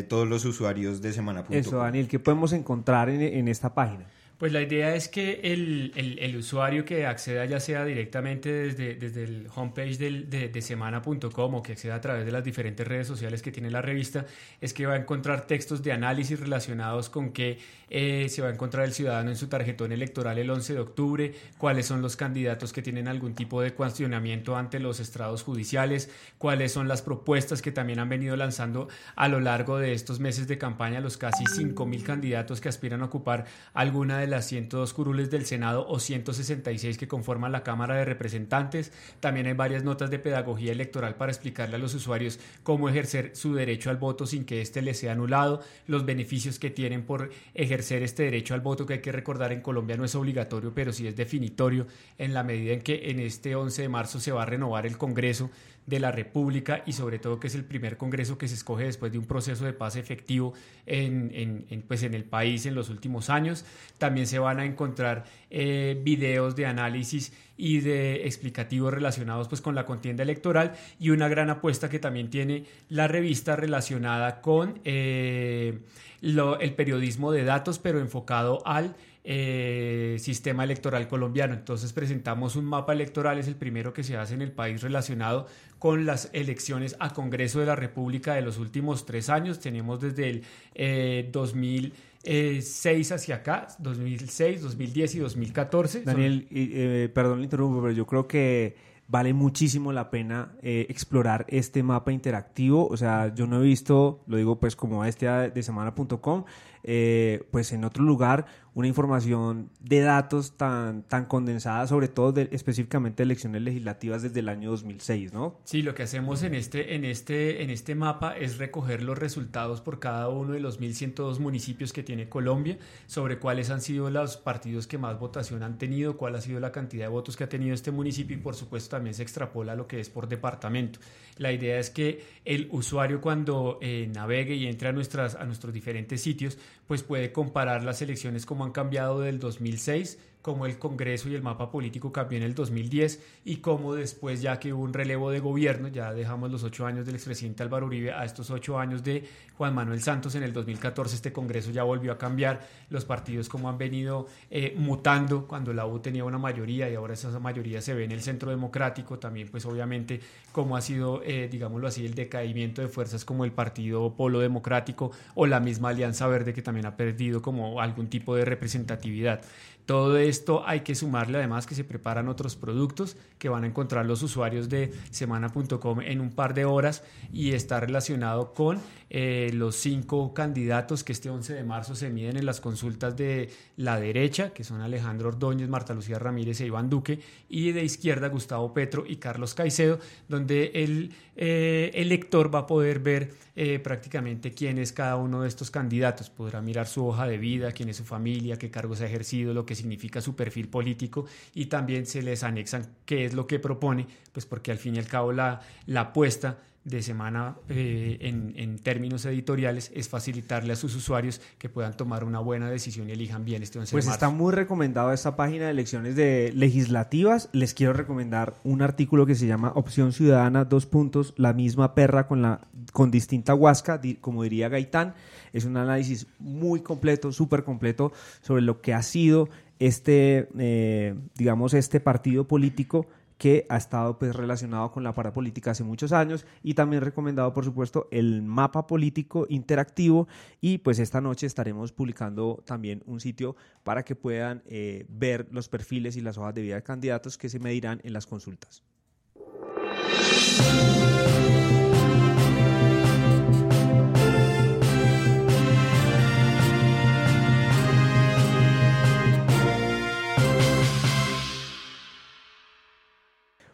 todos 0.08 0.28
los 0.28 0.44
usuarios 0.44 1.02
de 1.02 1.12
Semana.com. 1.12 1.56
Eso, 1.56 1.78
Daniel, 1.78 2.08
¿qué 2.08 2.18
podemos 2.18 2.52
encontrar 2.52 3.08
en, 3.08 3.20
en 3.22 3.48
esta 3.48 3.74
página? 3.74 4.06
Pues 4.38 4.52
la 4.52 4.60
idea 4.60 4.94
es 4.94 5.08
que 5.08 5.40
el, 5.44 5.92
el, 5.96 6.36
usuario 6.36 6.84
que 6.84 7.06
acceda 7.06 7.46
ya 7.46 7.58
sea 7.58 7.86
directamente 7.86 8.52
desde, 8.52 8.94
desde 8.94 9.24
el 9.24 9.48
homepage 9.54 9.96
de 9.96 10.62
semana.com 10.62 11.54
o 11.54 11.62
que 11.62 11.72
acceda 11.72 11.94
a 11.94 12.00
través 12.02 12.26
de 12.26 12.32
las 12.32 12.44
diferentes 12.44 12.86
redes 12.86 13.06
sociales 13.06 13.40
que 13.40 13.50
tiene 13.50 13.70
la 13.70 13.80
revista, 13.80 14.26
es 14.60 14.74
que 14.74 14.84
va 14.84 14.92
a 14.92 14.98
encontrar 14.98 15.46
textos 15.46 15.82
de 15.82 15.92
análisis 15.92 16.38
relacionados 16.38 17.08
con 17.08 17.30
qué 17.30 17.58
eh, 17.88 18.28
se 18.28 18.42
va 18.42 18.48
a 18.48 18.50
encontrar 18.50 18.84
el 18.84 18.92
ciudadano 18.92 19.30
en 19.30 19.36
su 19.36 19.46
tarjetón 19.46 19.92
electoral 19.92 20.38
el 20.38 20.50
11 20.50 20.74
de 20.74 20.80
octubre, 20.80 21.34
cuáles 21.56 21.86
son 21.86 22.02
los 22.02 22.16
candidatos 22.16 22.72
que 22.72 22.82
tienen 22.82 23.06
algún 23.06 23.34
tipo 23.34 23.62
de 23.62 23.72
cuestionamiento 23.72 24.56
ante 24.56 24.80
los 24.80 24.98
estrados 24.98 25.44
judiciales, 25.44 26.10
cuáles 26.36 26.72
son 26.72 26.88
las 26.88 27.00
propuestas 27.00 27.62
que 27.62 27.72
también 27.72 28.00
han 28.00 28.08
venido 28.08 28.36
lanzando 28.36 28.88
a 29.14 29.28
lo 29.28 29.40
largo 29.40 29.78
de 29.78 29.92
estos 29.92 30.18
meses 30.18 30.48
de 30.48 30.58
campaña 30.58 31.00
los 31.00 31.16
casi 31.16 31.44
5.000 31.44 32.02
candidatos 32.02 32.60
que 32.60 32.68
aspiran 32.68 33.02
a 33.02 33.06
ocupar 33.06 33.46
alguna 33.72 34.18
de 34.18 34.25
las 34.30 34.46
102 34.46 34.92
curules 34.92 35.30
del 35.30 35.46
Senado 35.46 35.86
o 35.88 35.98
166 35.98 36.98
que 36.98 37.08
conforman 37.08 37.52
la 37.52 37.62
Cámara 37.62 37.96
de 37.96 38.04
Representantes. 38.04 38.92
También 39.20 39.46
hay 39.46 39.54
varias 39.54 39.84
notas 39.84 40.10
de 40.10 40.18
pedagogía 40.18 40.72
electoral 40.72 41.14
para 41.16 41.32
explicarle 41.32 41.76
a 41.76 41.78
los 41.78 41.94
usuarios 41.94 42.38
cómo 42.62 42.88
ejercer 42.88 43.30
su 43.34 43.54
derecho 43.54 43.90
al 43.90 43.96
voto 43.96 44.26
sin 44.26 44.44
que 44.44 44.60
éste 44.60 44.82
les 44.82 44.98
sea 44.98 45.12
anulado, 45.12 45.62
los 45.86 46.04
beneficios 46.04 46.58
que 46.58 46.70
tienen 46.70 47.04
por 47.04 47.30
ejercer 47.54 48.02
este 48.02 48.24
derecho 48.24 48.54
al 48.54 48.60
voto, 48.60 48.86
que 48.86 48.94
hay 48.94 49.00
que 49.00 49.12
recordar 49.12 49.52
en 49.52 49.60
Colombia 49.60 49.96
no 49.96 50.04
es 50.04 50.14
obligatorio, 50.14 50.72
pero 50.74 50.92
sí 50.92 51.06
es 51.06 51.16
definitorio 51.16 51.86
en 52.18 52.34
la 52.34 52.42
medida 52.42 52.72
en 52.72 52.82
que 52.82 53.10
en 53.10 53.20
este 53.20 53.54
11 53.54 53.82
de 53.82 53.88
marzo 53.88 54.20
se 54.20 54.32
va 54.32 54.42
a 54.42 54.46
renovar 54.46 54.86
el 54.86 54.98
Congreso 54.98 55.50
de 55.86 56.00
la 56.00 56.10
República 56.10 56.82
y 56.84 56.92
sobre 56.92 57.18
todo 57.18 57.38
que 57.38 57.46
es 57.46 57.54
el 57.54 57.64
primer 57.64 57.96
Congreso 57.96 58.36
que 58.36 58.48
se 58.48 58.54
escoge 58.54 58.84
después 58.84 59.12
de 59.12 59.18
un 59.18 59.24
proceso 59.24 59.64
de 59.64 59.72
paz 59.72 59.96
efectivo 59.96 60.52
en, 60.84 61.30
en, 61.70 61.82
pues 61.82 62.02
en 62.02 62.14
el 62.14 62.24
país 62.24 62.66
en 62.66 62.74
los 62.74 62.90
últimos 62.90 63.30
años. 63.30 63.64
También 63.98 64.26
se 64.26 64.38
van 64.38 64.58
a 64.58 64.64
encontrar 64.64 65.24
eh, 65.50 66.00
videos 66.02 66.56
de 66.56 66.66
análisis 66.66 67.32
y 67.56 67.80
de 67.80 68.26
explicativos 68.26 68.92
relacionados 68.92 69.48
pues 69.48 69.60
con 69.60 69.74
la 69.74 69.86
contienda 69.86 70.22
electoral 70.22 70.74
y 70.98 71.10
una 71.10 71.28
gran 71.28 71.50
apuesta 71.50 71.88
que 71.88 71.98
también 71.98 72.28
tiene 72.30 72.64
la 72.88 73.08
revista 73.08 73.56
relacionada 73.56 74.40
con 74.40 74.80
eh, 74.84 75.78
el 76.20 76.74
periodismo 76.74 77.32
de 77.32 77.44
datos 77.44 77.78
pero 77.78 78.00
enfocado 78.00 78.66
al 78.66 78.96
eh, 79.28 80.18
sistema 80.20 80.62
electoral 80.62 81.08
colombiano. 81.08 81.52
Entonces 81.52 81.92
presentamos 81.92 82.54
un 82.54 82.64
mapa 82.64 82.92
electoral, 82.92 83.38
es 83.38 83.48
el 83.48 83.56
primero 83.56 83.92
que 83.92 84.04
se 84.04 84.16
hace 84.16 84.34
en 84.34 84.42
el 84.42 84.52
país 84.52 84.80
relacionado 84.82 85.48
con 85.80 86.06
las 86.06 86.30
elecciones 86.32 86.94
a 87.00 87.12
Congreso 87.12 87.58
de 87.58 87.66
la 87.66 87.74
República 87.74 88.34
de 88.34 88.42
los 88.42 88.56
últimos 88.58 89.04
tres 89.04 89.28
años. 89.28 89.58
Tenemos 89.58 90.00
desde 90.00 90.30
el 90.30 90.44
eh, 90.76 91.28
2006 91.32 93.10
hacia 93.10 93.34
acá, 93.34 93.66
2006, 93.80 94.62
2010 94.62 95.14
y 95.16 95.18
2014. 95.18 96.02
Daniel, 96.04 96.46
eh, 96.52 97.10
perdón, 97.12 97.38
le 97.38 97.44
interrumpo, 97.44 97.82
pero 97.82 97.92
yo 97.92 98.06
creo 98.06 98.28
que 98.28 98.76
vale 99.08 99.32
muchísimo 99.32 99.92
la 99.92 100.10
pena 100.10 100.52
eh, 100.62 100.86
explorar 100.88 101.46
este 101.48 101.82
mapa 101.82 102.12
interactivo. 102.12 102.86
O 102.88 102.96
sea, 102.96 103.34
yo 103.34 103.46
no 103.46 103.60
he 103.60 103.64
visto, 103.64 104.22
lo 104.26 104.36
digo 104.36 104.58
pues 104.58 104.76
como 104.76 105.04
este 105.04 105.26
de 105.26 105.62
semana.com, 105.62 106.44
eh, 106.88 107.44
pues 107.50 107.72
en 107.72 107.84
otro 107.84 108.04
lugar 108.04 108.46
una 108.76 108.88
información 108.88 109.70
de 109.80 110.00
datos 110.00 110.58
tan, 110.58 111.02
tan 111.02 111.24
condensada, 111.24 111.86
sobre 111.86 112.08
todo 112.08 112.32
de, 112.32 112.50
específicamente 112.52 113.22
elecciones 113.22 113.62
legislativas 113.62 114.20
desde 114.20 114.40
el 114.40 114.50
año 114.50 114.70
2006, 114.70 115.32
¿no? 115.32 115.58
Sí, 115.64 115.80
lo 115.80 115.94
que 115.94 116.02
hacemos 116.02 116.42
en 116.42 116.54
este, 116.54 116.94
en, 116.94 117.06
este, 117.06 117.62
en 117.62 117.70
este 117.70 117.94
mapa 117.94 118.36
es 118.36 118.58
recoger 118.58 119.02
los 119.02 119.16
resultados 119.16 119.80
por 119.80 119.98
cada 119.98 120.28
uno 120.28 120.52
de 120.52 120.60
los 120.60 120.78
1.102 120.78 121.38
municipios 121.38 121.94
que 121.94 122.02
tiene 122.02 122.28
Colombia, 122.28 122.76
sobre 123.06 123.38
cuáles 123.38 123.70
han 123.70 123.80
sido 123.80 124.10
los 124.10 124.36
partidos 124.36 124.86
que 124.86 124.98
más 124.98 125.18
votación 125.18 125.62
han 125.62 125.78
tenido, 125.78 126.18
cuál 126.18 126.34
ha 126.34 126.42
sido 126.42 126.60
la 126.60 126.70
cantidad 126.70 127.06
de 127.06 127.10
votos 127.10 127.34
que 127.34 127.44
ha 127.44 127.48
tenido 127.48 127.74
este 127.74 127.92
municipio 127.92 128.36
y 128.36 128.40
por 128.40 128.56
supuesto 128.56 128.90
también 128.90 129.14
se 129.14 129.22
extrapola 129.22 129.74
lo 129.74 129.86
que 129.86 130.00
es 130.00 130.10
por 130.10 130.28
departamento. 130.28 131.00
La 131.38 131.50
idea 131.50 131.78
es 131.78 131.88
que 131.88 132.24
el 132.44 132.68
usuario 132.70 133.22
cuando 133.22 133.78
eh, 133.80 134.10
navegue 134.14 134.54
y 134.54 134.66
entre 134.66 134.88
a, 134.88 134.92
nuestras, 134.92 135.34
a 135.34 135.44
nuestros 135.44 135.72
diferentes 135.72 136.20
sitios, 136.20 136.58
pues 136.86 137.02
puede 137.02 137.32
comparar 137.32 137.82
las 137.82 138.02
elecciones 138.02 138.46
como 138.46 138.64
han 138.64 138.72
cambiado 138.72 139.20
del 139.20 139.38
2006 139.38 140.18
cómo 140.46 140.64
el 140.64 140.78
Congreso 140.78 141.28
y 141.28 141.34
el 141.34 141.42
mapa 141.42 141.72
político 141.72 142.12
cambió 142.12 142.38
en 142.38 142.44
el 142.44 142.54
2010 142.54 143.20
y 143.44 143.56
cómo 143.56 143.96
después, 143.96 144.42
ya 144.42 144.60
que 144.60 144.72
hubo 144.72 144.84
un 144.84 144.92
relevo 144.92 145.32
de 145.32 145.40
gobierno, 145.40 145.88
ya 145.88 146.12
dejamos 146.12 146.52
los 146.52 146.62
ocho 146.62 146.86
años 146.86 147.04
del 147.04 147.16
expresidente 147.16 147.64
Álvaro 147.64 147.86
Uribe 147.86 148.12
a 148.12 148.24
estos 148.24 148.48
ocho 148.50 148.78
años 148.78 149.02
de 149.02 149.28
Juan 149.58 149.74
Manuel 149.74 150.00
Santos, 150.00 150.36
en 150.36 150.44
el 150.44 150.52
2014 150.52 151.16
este 151.16 151.32
Congreso 151.32 151.72
ya 151.72 151.82
volvió 151.82 152.12
a 152.12 152.18
cambiar, 152.18 152.60
los 152.90 153.04
partidos 153.04 153.48
como 153.48 153.68
han 153.68 153.76
venido 153.76 154.28
eh, 154.48 154.72
mutando 154.78 155.48
cuando 155.48 155.72
la 155.72 155.84
U 155.84 155.98
tenía 155.98 156.22
una 156.22 156.38
mayoría 156.38 156.88
y 156.88 156.94
ahora 156.94 157.14
esa 157.14 157.36
mayoría 157.40 157.82
se 157.82 157.94
ve 157.94 158.04
en 158.04 158.12
el 158.12 158.22
centro 158.22 158.50
democrático, 158.50 159.18
también 159.18 159.48
pues 159.48 159.66
obviamente 159.66 160.20
cómo 160.52 160.76
ha 160.76 160.80
sido, 160.80 161.22
eh, 161.24 161.48
digámoslo 161.50 161.88
así, 161.88 162.06
el 162.06 162.14
decaimiento 162.14 162.82
de 162.82 162.88
fuerzas 162.88 163.24
como 163.24 163.44
el 163.44 163.50
Partido 163.50 164.14
Polo 164.14 164.38
Democrático 164.38 165.10
o 165.34 165.46
la 165.46 165.58
misma 165.58 165.88
Alianza 165.88 166.28
Verde 166.28 166.54
que 166.54 166.62
también 166.62 166.86
ha 166.86 166.96
perdido 166.96 167.42
como 167.42 167.80
algún 167.80 168.06
tipo 168.06 168.36
de 168.36 168.44
representatividad. 168.44 169.40
Todo 169.86 170.18
esto 170.18 170.64
hay 170.66 170.80
que 170.80 170.96
sumarle 170.96 171.38
además 171.38 171.64
que 171.64 171.76
se 171.76 171.84
preparan 171.84 172.28
otros 172.28 172.56
productos 172.56 173.16
que 173.38 173.48
van 173.48 173.62
a 173.62 173.68
encontrar 173.68 174.04
los 174.04 174.22
usuarios 174.22 174.68
de 174.68 174.92
semana.com 175.10 176.00
en 176.00 176.20
un 176.20 176.30
par 176.32 176.54
de 176.54 176.64
horas 176.64 177.04
y 177.32 177.52
está 177.52 177.78
relacionado 177.78 178.52
con 178.52 178.80
eh, 179.08 179.50
los 179.54 179.76
cinco 179.76 180.34
candidatos 180.34 181.04
que 181.04 181.12
este 181.12 181.30
11 181.30 181.54
de 181.54 181.62
marzo 181.62 181.94
se 181.94 182.10
miden 182.10 182.36
en 182.36 182.44
las 182.44 182.60
consultas 182.60 183.16
de 183.16 183.48
la 183.76 184.00
derecha, 184.00 184.52
que 184.52 184.64
son 184.64 184.80
Alejandro 184.80 185.28
Ordóñez, 185.28 185.68
Marta 185.68 185.94
Lucía 185.94 186.18
Ramírez 186.18 186.60
e 186.60 186.66
Iván 186.66 186.90
Duque, 186.90 187.20
y 187.48 187.70
de 187.70 187.84
izquierda 187.84 188.28
Gustavo 188.28 188.74
Petro 188.74 189.04
y 189.06 189.16
Carlos 189.16 189.54
Caicedo, 189.54 190.00
donde 190.28 190.72
el 190.74 191.14
eh, 191.36 191.92
elector 191.94 192.52
va 192.52 192.60
a 192.60 192.66
poder 192.66 192.98
ver 192.98 193.32
eh, 193.54 193.78
prácticamente 193.78 194.52
quién 194.52 194.78
es 194.78 194.92
cada 194.92 195.16
uno 195.16 195.42
de 195.42 195.48
estos 195.48 195.70
candidatos, 195.70 196.28
podrá 196.28 196.60
mirar 196.60 196.88
su 196.88 197.06
hoja 197.06 197.28
de 197.28 197.38
vida, 197.38 197.70
quién 197.70 197.88
es 197.88 197.98
su 197.98 198.04
familia, 198.04 198.58
qué 198.58 198.70
cargos 198.70 199.00
ha 199.02 199.06
ejercido, 199.06 199.54
lo 199.54 199.64
que 199.64 199.75
significa 199.76 200.20
su 200.20 200.34
perfil 200.34 200.68
político 200.68 201.26
y 201.54 201.66
también 201.66 202.06
se 202.06 202.22
les 202.22 202.42
anexan 202.42 202.86
qué 203.04 203.24
es 203.24 203.34
lo 203.34 203.46
que 203.46 203.58
propone, 203.58 204.06
pues 204.32 204.46
porque 204.46 204.72
al 204.72 204.78
fin 204.78 204.96
y 204.96 204.98
al 204.98 205.06
cabo 205.06 205.32
la, 205.32 205.60
la 205.86 206.00
apuesta 206.00 206.58
de 206.86 207.02
semana 207.02 207.56
eh, 207.68 208.18
en, 208.20 208.78
términos 208.78 209.24
editoriales 209.24 209.90
es 209.92 210.08
facilitarle 210.08 210.72
a 210.72 210.76
sus 210.76 210.94
usuarios 210.94 211.40
que 211.58 211.68
puedan 211.68 211.96
tomar 211.96 212.22
una 212.22 212.38
buena 212.38 212.70
decisión 212.70 213.08
y 213.08 213.12
elijan 213.12 213.44
bien 213.44 213.64
este 213.64 213.80
11 213.80 213.90
Pues 213.90 214.06
está 214.06 214.30
muy 214.30 214.52
recomendado 214.52 215.12
esta 215.12 215.34
página 215.34 215.64
de 215.64 215.72
elecciones 215.72 216.14
de 216.14 216.52
legislativas. 216.54 217.48
Les 217.52 217.74
quiero 217.74 217.92
recomendar 217.92 218.54
un 218.62 218.82
artículo 218.82 219.26
que 219.26 219.34
se 219.34 219.48
llama 219.48 219.72
Opción 219.74 220.12
Ciudadana, 220.12 220.64
dos 220.64 220.86
puntos, 220.86 221.34
la 221.36 221.52
misma 221.52 221.96
perra 221.96 222.28
con, 222.28 222.42
la, 222.42 222.60
con 222.92 223.10
distinta 223.10 223.52
huasca, 223.52 224.00
como 224.20 224.44
diría 224.44 224.68
Gaitán. 224.68 225.14
Es 225.52 225.64
un 225.64 225.76
análisis 225.76 226.28
muy 226.38 226.82
completo, 226.82 227.32
súper 227.32 227.64
completo 227.64 228.12
sobre 228.42 228.62
lo 228.62 228.80
que 228.80 228.94
ha 228.94 229.02
sido 229.02 229.48
este, 229.78 230.48
eh, 230.58 231.14
digamos, 231.34 231.74
este 231.74 232.00
partido 232.00 232.46
político 232.46 233.06
que 233.38 233.66
ha 233.68 233.76
estado 233.76 234.18
pues 234.18 234.34
relacionado 234.34 234.90
con 234.90 235.04
la 235.04 235.12
parapolítica 235.12 235.72
hace 235.72 235.84
muchos 235.84 236.12
años 236.12 236.46
y 236.62 236.74
también 236.74 237.02
recomendado 237.02 237.52
por 237.52 237.64
supuesto 237.64 238.08
el 238.10 238.42
mapa 238.42 238.86
político 238.86 239.46
interactivo 239.48 240.26
y 240.60 240.78
pues 240.78 240.98
esta 240.98 241.20
noche 241.20 241.46
estaremos 241.46 241.92
publicando 241.92 242.62
también 242.64 243.02
un 243.06 243.20
sitio 243.20 243.56
para 243.84 244.04
que 244.04 244.16
puedan 244.16 244.62
eh, 244.66 245.04
ver 245.08 245.48
los 245.50 245.68
perfiles 245.68 246.16
y 246.16 246.22
las 246.22 246.38
hojas 246.38 246.54
de 246.54 246.62
vida 246.62 246.76
de 246.76 246.82
candidatos 246.82 247.36
que 247.36 247.48
se 247.48 247.58
medirán 247.58 248.00
en 248.04 248.12
las 248.14 248.26
consultas. 248.26 248.82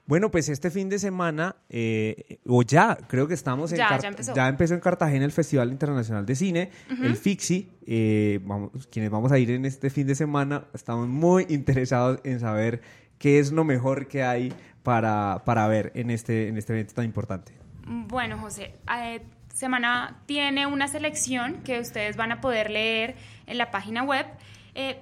Bueno, 0.04 0.30
pues 0.30 0.48
este 0.48 0.70
fin 0.70 0.88
de 0.88 0.98
semana, 0.98 1.56
eh, 1.68 2.38
o 2.46 2.62
ya, 2.62 2.98
creo 3.08 3.28
que 3.28 3.34
estamos 3.34 3.70
en... 3.70 3.78
Ya, 3.78 3.98
ya 3.98 4.08
empezó. 4.08 4.34
ya 4.34 4.48
empezó 4.48 4.74
en 4.74 4.80
Cartagena 4.80 5.24
el 5.24 5.30
Festival 5.30 5.70
Internacional 5.70 6.26
de 6.26 6.34
Cine, 6.34 6.70
el 7.02 7.16
FIXI. 7.16 7.70
Eh, 7.86 8.40
vamos, 8.42 8.88
quienes 8.90 9.10
vamos 9.10 9.30
a 9.30 9.38
ir 9.38 9.52
en 9.52 9.64
este 9.64 9.90
fin 9.90 10.06
de 10.08 10.16
semana, 10.16 10.64
estamos 10.74 11.06
muy 11.06 11.46
interesados 11.48 12.18
en 12.24 12.40
saber 12.40 12.82
qué 13.18 13.38
es 13.38 13.52
lo 13.52 13.62
mejor 13.62 14.08
que 14.08 14.24
hay 14.24 14.52
para, 14.82 15.42
para 15.44 15.68
ver 15.68 15.92
en 15.94 16.10
este, 16.10 16.48
en 16.48 16.58
este 16.58 16.72
evento 16.72 16.94
tan 16.94 17.04
importante. 17.04 17.52
Bueno, 17.86 18.38
José, 18.38 18.74
eh, 19.04 19.22
Semana 19.54 20.20
tiene 20.26 20.66
una 20.66 20.88
selección 20.88 21.62
que 21.62 21.78
ustedes 21.78 22.16
van 22.16 22.32
a 22.32 22.40
poder 22.40 22.70
leer 22.70 23.14
en 23.46 23.58
la 23.58 23.70
página 23.70 24.02
web, 24.02 24.26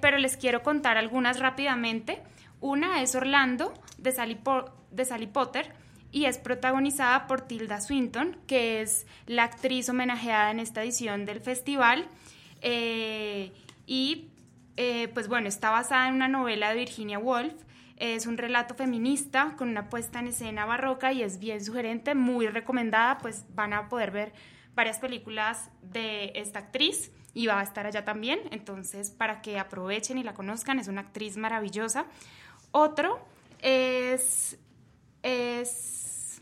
pero 0.01 0.17
les 0.17 0.35
quiero 0.35 0.61
contar 0.61 0.97
algunas 0.97 1.39
rápidamente. 1.39 2.21
Una 2.59 3.01
es 3.01 3.15
Orlando, 3.15 3.73
de 3.97 4.11
Sally, 4.11 4.37
de 4.91 5.05
Sally 5.05 5.27
Potter, 5.27 5.73
y 6.11 6.25
es 6.25 6.37
protagonizada 6.37 7.27
por 7.27 7.41
Tilda 7.41 7.79
Swinton, 7.79 8.37
que 8.47 8.81
es 8.81 9.07
la 9.27 9.43
actriz 9.43 9.87
homenajeada 9.89 10.51
en 10.51 10.59
esta 10.59 10.83
edición 10.83 11.25
del 11.25 11.39
festival. 11.39 12.07
Eh, 12.61 13.51
y 13.87 14.29
eh, 14.77 15.07
pues 15.13 15.27
bueno, 15.27 15.47
está 15.47 15.69
basada 15.69 16.07
en 16.09 16.15
una 16.15 16.27
novela 16.27 16.69
de 16.69 16.75
Virginia 16.75 17.19
Woolf. 17.19 17.53
Es 17.97 18.25
un 18.25 18.37
relato 18.37 18.73
feminista 18.73 19.55
con 19.57 19.69
una 19.69 19.89
puesta 19.89 20.19
en 20.19 20.27
escena 20.27 20.65
barroca 20.65 21.13
y 21.13 21.21
es 21.21 21.39
bien 21.39 21.63
sugerente, 21.63 22.15
muy 22.15 22.47
recomendada, 22.47 23.19
pues 23.19 23.45
van 23.53 23.73
a 23.73 23.89
poder 23.89 24.11
ver 24.11 24.33
varias 24.73 24.99
películas 24.99 25.69
de 25.81 26.31
esta 26.35 26.59
actriz 26.59 27.11
y 27.33 27.47
va 27.47 27.59
a 27.59 27.63
estar 27.63 27.85
allá 27.85 28.03
también, 28.03 28.39
entonces 28.51 29.11
para 29.11 29.41
que 29.41 29.59
aprovechen 29.59 30.17
y 30.17 30.23
la 30.23 30.33
conozcan, 30.33 30.79
es 30.79 30.87
una 30.87 31.01
actriz 31.01 31.37
maravillosa. 31.37 32.05
Otro 32.71 33.19
es, 33.61 34.57
es, 35.23 36.41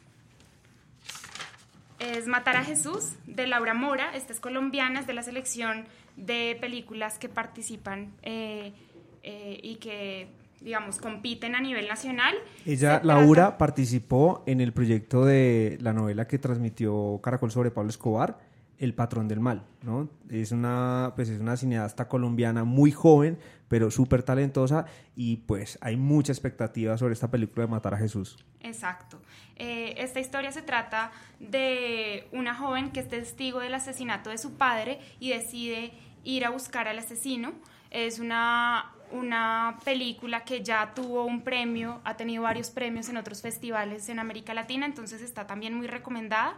es 2.00 2.28
Matar 2.28 2.58
a 2.58 2.64
Jesús 2.64 3.14
de 3.26 3.48
Laura 3.48 3.74
Mora. 3.74 4.16
Esta 4.16 4.34
es 4.34 4.40
colombiana, 4.40 5.02
es 5.02 5.08
de 5.08 5.14
la 5.14 5.24
selección 5.24 5.86
de 6.16 6.58
películas 6.60 7.18
que 7.18 7.30
participan 7.30 8.14
eh, 8.24 8.74
eh, 9.24 9.60
y 9.62 9.76
que, 9.76 10.28
digamos, 10.62 10.98
compiten 10.98 11.56
a 11.56 11.62
nivel 11.62 11.88
nacional. 11.88 12.36
Ella, 12.66 13.02
Laura, 13.04 13.58
participó 13.58 14.44
en 14.46 14.62
el 14.62 14.74
proyecto 14.74 15.26
de 15.26 15.78
la 15.82 15.94
novela 15.94 16.28
que 16.28 16.38
transmitió 16.38 17.20
Caracol 17.24 17.52
sobre 17.52 17.72
Pablo 17.72 17.90
Escobar, 17.90 18.38
El 18.80 18.96
patrón 18.96 19.28
del 19.28 19.40
mal, 19.40 19.68
¿no? 19.84 20.10
Es 20.30 20.52
una, 20.52 21.14
pues 21.16 21.30
es 21.30 21.40
una 21.40 21.56
cineasta 21.58 22.08
colombiana 22.08 22.64
muy 22.64 22.92
joven, 22.92 23.38
pero 23.68 23.92
súper 23.92 24.24
talentosa 24.24 24.86
y 25.16 25.38
pues 25.38 25.78
hay 25.82 25.96
mucha 25.96 26.32
expectativa 26.32 26.98
sobre 26.98 27.14
esta 27.14 27.30
película 27.30 27.66
de 27.66 27.72
Matar 27.72 27.94
a 27.94 27.98
Jesús. 27.98 28.38
Exacto. 28.62 29.22
Eh, 29.56 29.96
esta 29.98 30.20
historia 30.20 30.52
se 30.52 30.62
trata 30.62 31.12
de 31.40 32.28
una 32.32 32.56
joven 32.56 32.92
que 32.92 33.02
es 33.02 33.08
testigo 33.08 33.60
del 33.60 33.74
asesinato 33.74 34.30
de 34.30 34.38
su 34.38 34.54
padre 34.54 35.00
y 35.20 35.30
decide 35.30 35.94
ir 36.24 36.46
a 36.46 36.50
buscar 36.50 36.88
al 36.88 37.00
asesino. 37.00 37.54
Es 37.92 38.20
una, 38.20 38.92
una 39.12 39.78
película 39.84 40.44
que 40.44 40.64
ya 40.64 40.94
tuvo 40.94 41.26
un 41.26 41.42
premio, 41.42 42.02
ha 42.04 42.16
tenido 42.18 42.44
varios 42.44 42.70
premios 42.70 43.10
en 43.10 43.18
otros 43.18 43.42
festivales 43.42 44.10
en 44.10 44.20
América 44.20 44.54
Latina, 44.54 44.86
entonces 44.86 45.22
está 45.22 45.48
también 45.48 45.74
muy 45.74 45.88
recomendada. 45.88 46.56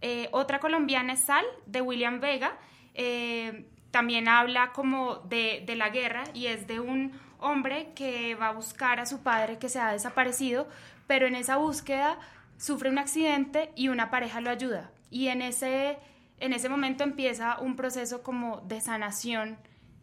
Eh, 0.00 0.28
otra 0.32 0.60
colombiana 0.60 1.14
es 1.14 1.20
Sal, 1.20 1.44
de 1.66 1.80
William 1.80 2.20
Vega. 2.20 2.58
Eh, 2.94 3.66
también 3.90 4.28
habla 4.28 4.72
como 4.72 5.16
de, 5.16 5.62
de 5.66 5.76
la 5.76 5.90
guerra 5.90 6.24
y 6.34 6.46
es 6.46 6.66
de 6.66 6.80
un 6.80 7.12
hombre 7.38 7.92
que 7.94 8.34
va 8.34 8.48
a 8.48 8.52
buscar 8.52 9.00
a 9.00 9.06
su 9.06 9.22
padre 9.22 9.58
que 9.58 9.68
se 9.68 9.78
ha 9.78 9.92
desaparecido, 9.92 10.68
pero 11.06 11.26
en 11.26 11.36
esa 11.36 11.56
búsqueda 11.56 12.18
sufre 12.56 12.88
un 12.88 12.98
accidente 12.98 13.70
y 13.76 13.88
una 13.88 14.10
pareja 14.10 14.40
lo 14.40 14.50
ayuda. 14.50 14.90
Y 15.10 15.28
en 15.28 15.42
ese, 15.42 15.98
en 16.40 16.52
ese 16.52 16.68
momento 16.68 17.04
empieza 17.04 17.58
un 17.60 17.76
proceso 17.76 18.22
como 18.22 18.60
de 18.62 18.80
sanación 18.80 19.58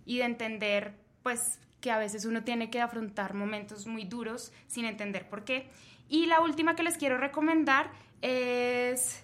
y 0.05 0.19
de 0.19 0.25
entender, 0.25 0.93
pues, 1.23 1.59
que 1.81 1.91
a 1.91 1.97
veces 1.97 2.25
uno 2.25 2.43
tiene 2.43 2.69
que 2.69 2.79
afrontar 2.79 3.33
momentos 3.33 3.87
muy 3.87 4.05
duros 4.05 4.53
sin 4.67 4.85
entender 4.85 5.27
por 5.27 5.43
qué. 5.43 5.69
Y 6.07 6.27
la 6.27 6.41
última 6.41 6.75
que 6.75 6.83
les 6.83 6.97
quiero 6.97 7.17
recomendar 7.17 7.89
es 8.21 9.23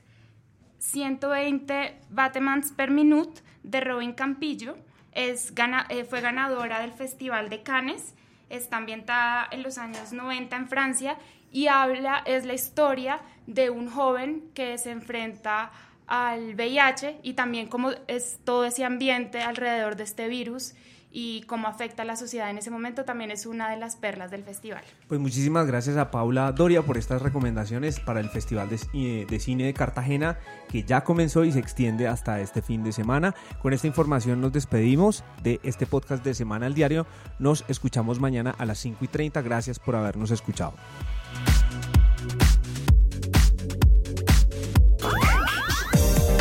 120 0.91 1.93
Batemans 2.09 2.71
per 2.71 2.89
minute 2.89 3.41
de 3.63 3.81
Robin 3.81 4.13
Campillo. 4.13 4.77
es, 5.11 5.51
eh, 5.89 6.03
fue 6.05 6.21
ganadora 6.21 6.79
del 6.79 6.91
Festival 6.91 7.49
de 7.49 7.63
Cannes, 7.63 8.13
está 8.49 8.77
ambientada 8.77 9.47
en 9.51 9.63
los 9.63 9.77
años 9.79 10.13
90 10.13 10.55
en 10.55 10.67
Francia 10.69 11.17
y 11.51 11.67
habla, 11.67 12.21
es 12.25 12.45
la 12.45 12.53
historia 12.53 13.19
de 13.47 13.69
un 13.69 13.89
joven 13.89 14.43
que 14.53 14.77
se 14.77 14.91
enfrenta 14.91 15.71
al 16.05 16.53
VIH 16.55 17.19
y 17.23 17.33
también 17.33 17.67
cómo 17.67 17.91
es 18.07 18.39
todo 18.45 18.65
ese 18.65 18.85
ambiente 18.85 19.41
alrededor 19.41 19.95
de 19.95 20.03
este 20.03 20.27
virus 20.27 20.73
y 21.11 21.41
cómo 21.43 21.67
afecta 21.67 22.03
a 22.03 22.05
la 22.05 22.15
sociedad 22.15 22.49
en 22.49 22.57
ese 22.57 22.69
momento 22.69 23.05
también 23.05 23.31
es 23.31 23.45
una 23.45 23.69
de 23.69 23.77
las 23.77 23.95
perlas 23.95 24.31
del 24.31 24.43
festival. 24.43 24.83
Pues 25.07 25.19
muchísimas 25.19 25.65
gracias 25.65 25.97
a 25.97 26.11
Paula 26.11 26.51
Doria 26.51 26.81
por 26.81 26.97
estas 26.97 27.21
recomendaciones 27.21 27.99
para 27.99 28.19
el 28.19 28.29
Festival 28.29 28.69
de, 28.69 28.79
eh, 28.93 29.39
Cine 29.39 29.65
de 29.65 29.73
Cartagena 29.73 30.37
que 30.69 30.83
ya 30.83 31.03
comenzó 31.03 31.43
y 31.45 31.51
se 31.51 31.59
extiende 31.59 32.07
hasta 32.07 32.41
este 32.41 32.61
fin 32.61 32.83
de 32.83 32.91
semana. 32.91 33.33
Con 33.61 33.73
esta 33.73 33.87
información 33.87 34.41
nos 34.41 34.53
despedimos 34.53 35.23
de 35.43 35.59
este 35.63 35.85
podcast 35.85 36.23
de 36.23 36.33
Semana 36.33 36.65
al 36.65 36.73
Diario. 36.73 37.07
Nos 37.39 37.63
escuchamos 37.67 38.19
mañana 38.19 38.53
a 38.57 38.65
las 38.65 38.79
5 38.79 39.05
y 39.05 39.07
30. 39.07 39.41
Gracias 39.41 39.79
por 39.79 39.95
habernos 39.95 40.31
escuchado. 40.31 40.73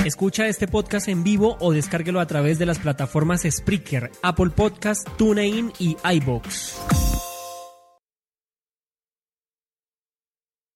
Escucha 0.07 0.47
este 0.47 0.69
podcast 0.69 1.09
en 1.09 1.25
vivo 1.25 1.57
o 1.59 1.73
descárguelo 1.73 2.21
a 2.21 2.27
través 2.27 2.61
de 2.61 2.67
las 2.67 2.79
plataformas 2.79 3.43
Spreaker, 3.43 4.13
Apple 4.23 4.51
Podcast, 4.51 5.05
TuneIn 5.17 5.73
y 5.81 5.97
iBox. 6.05 7.06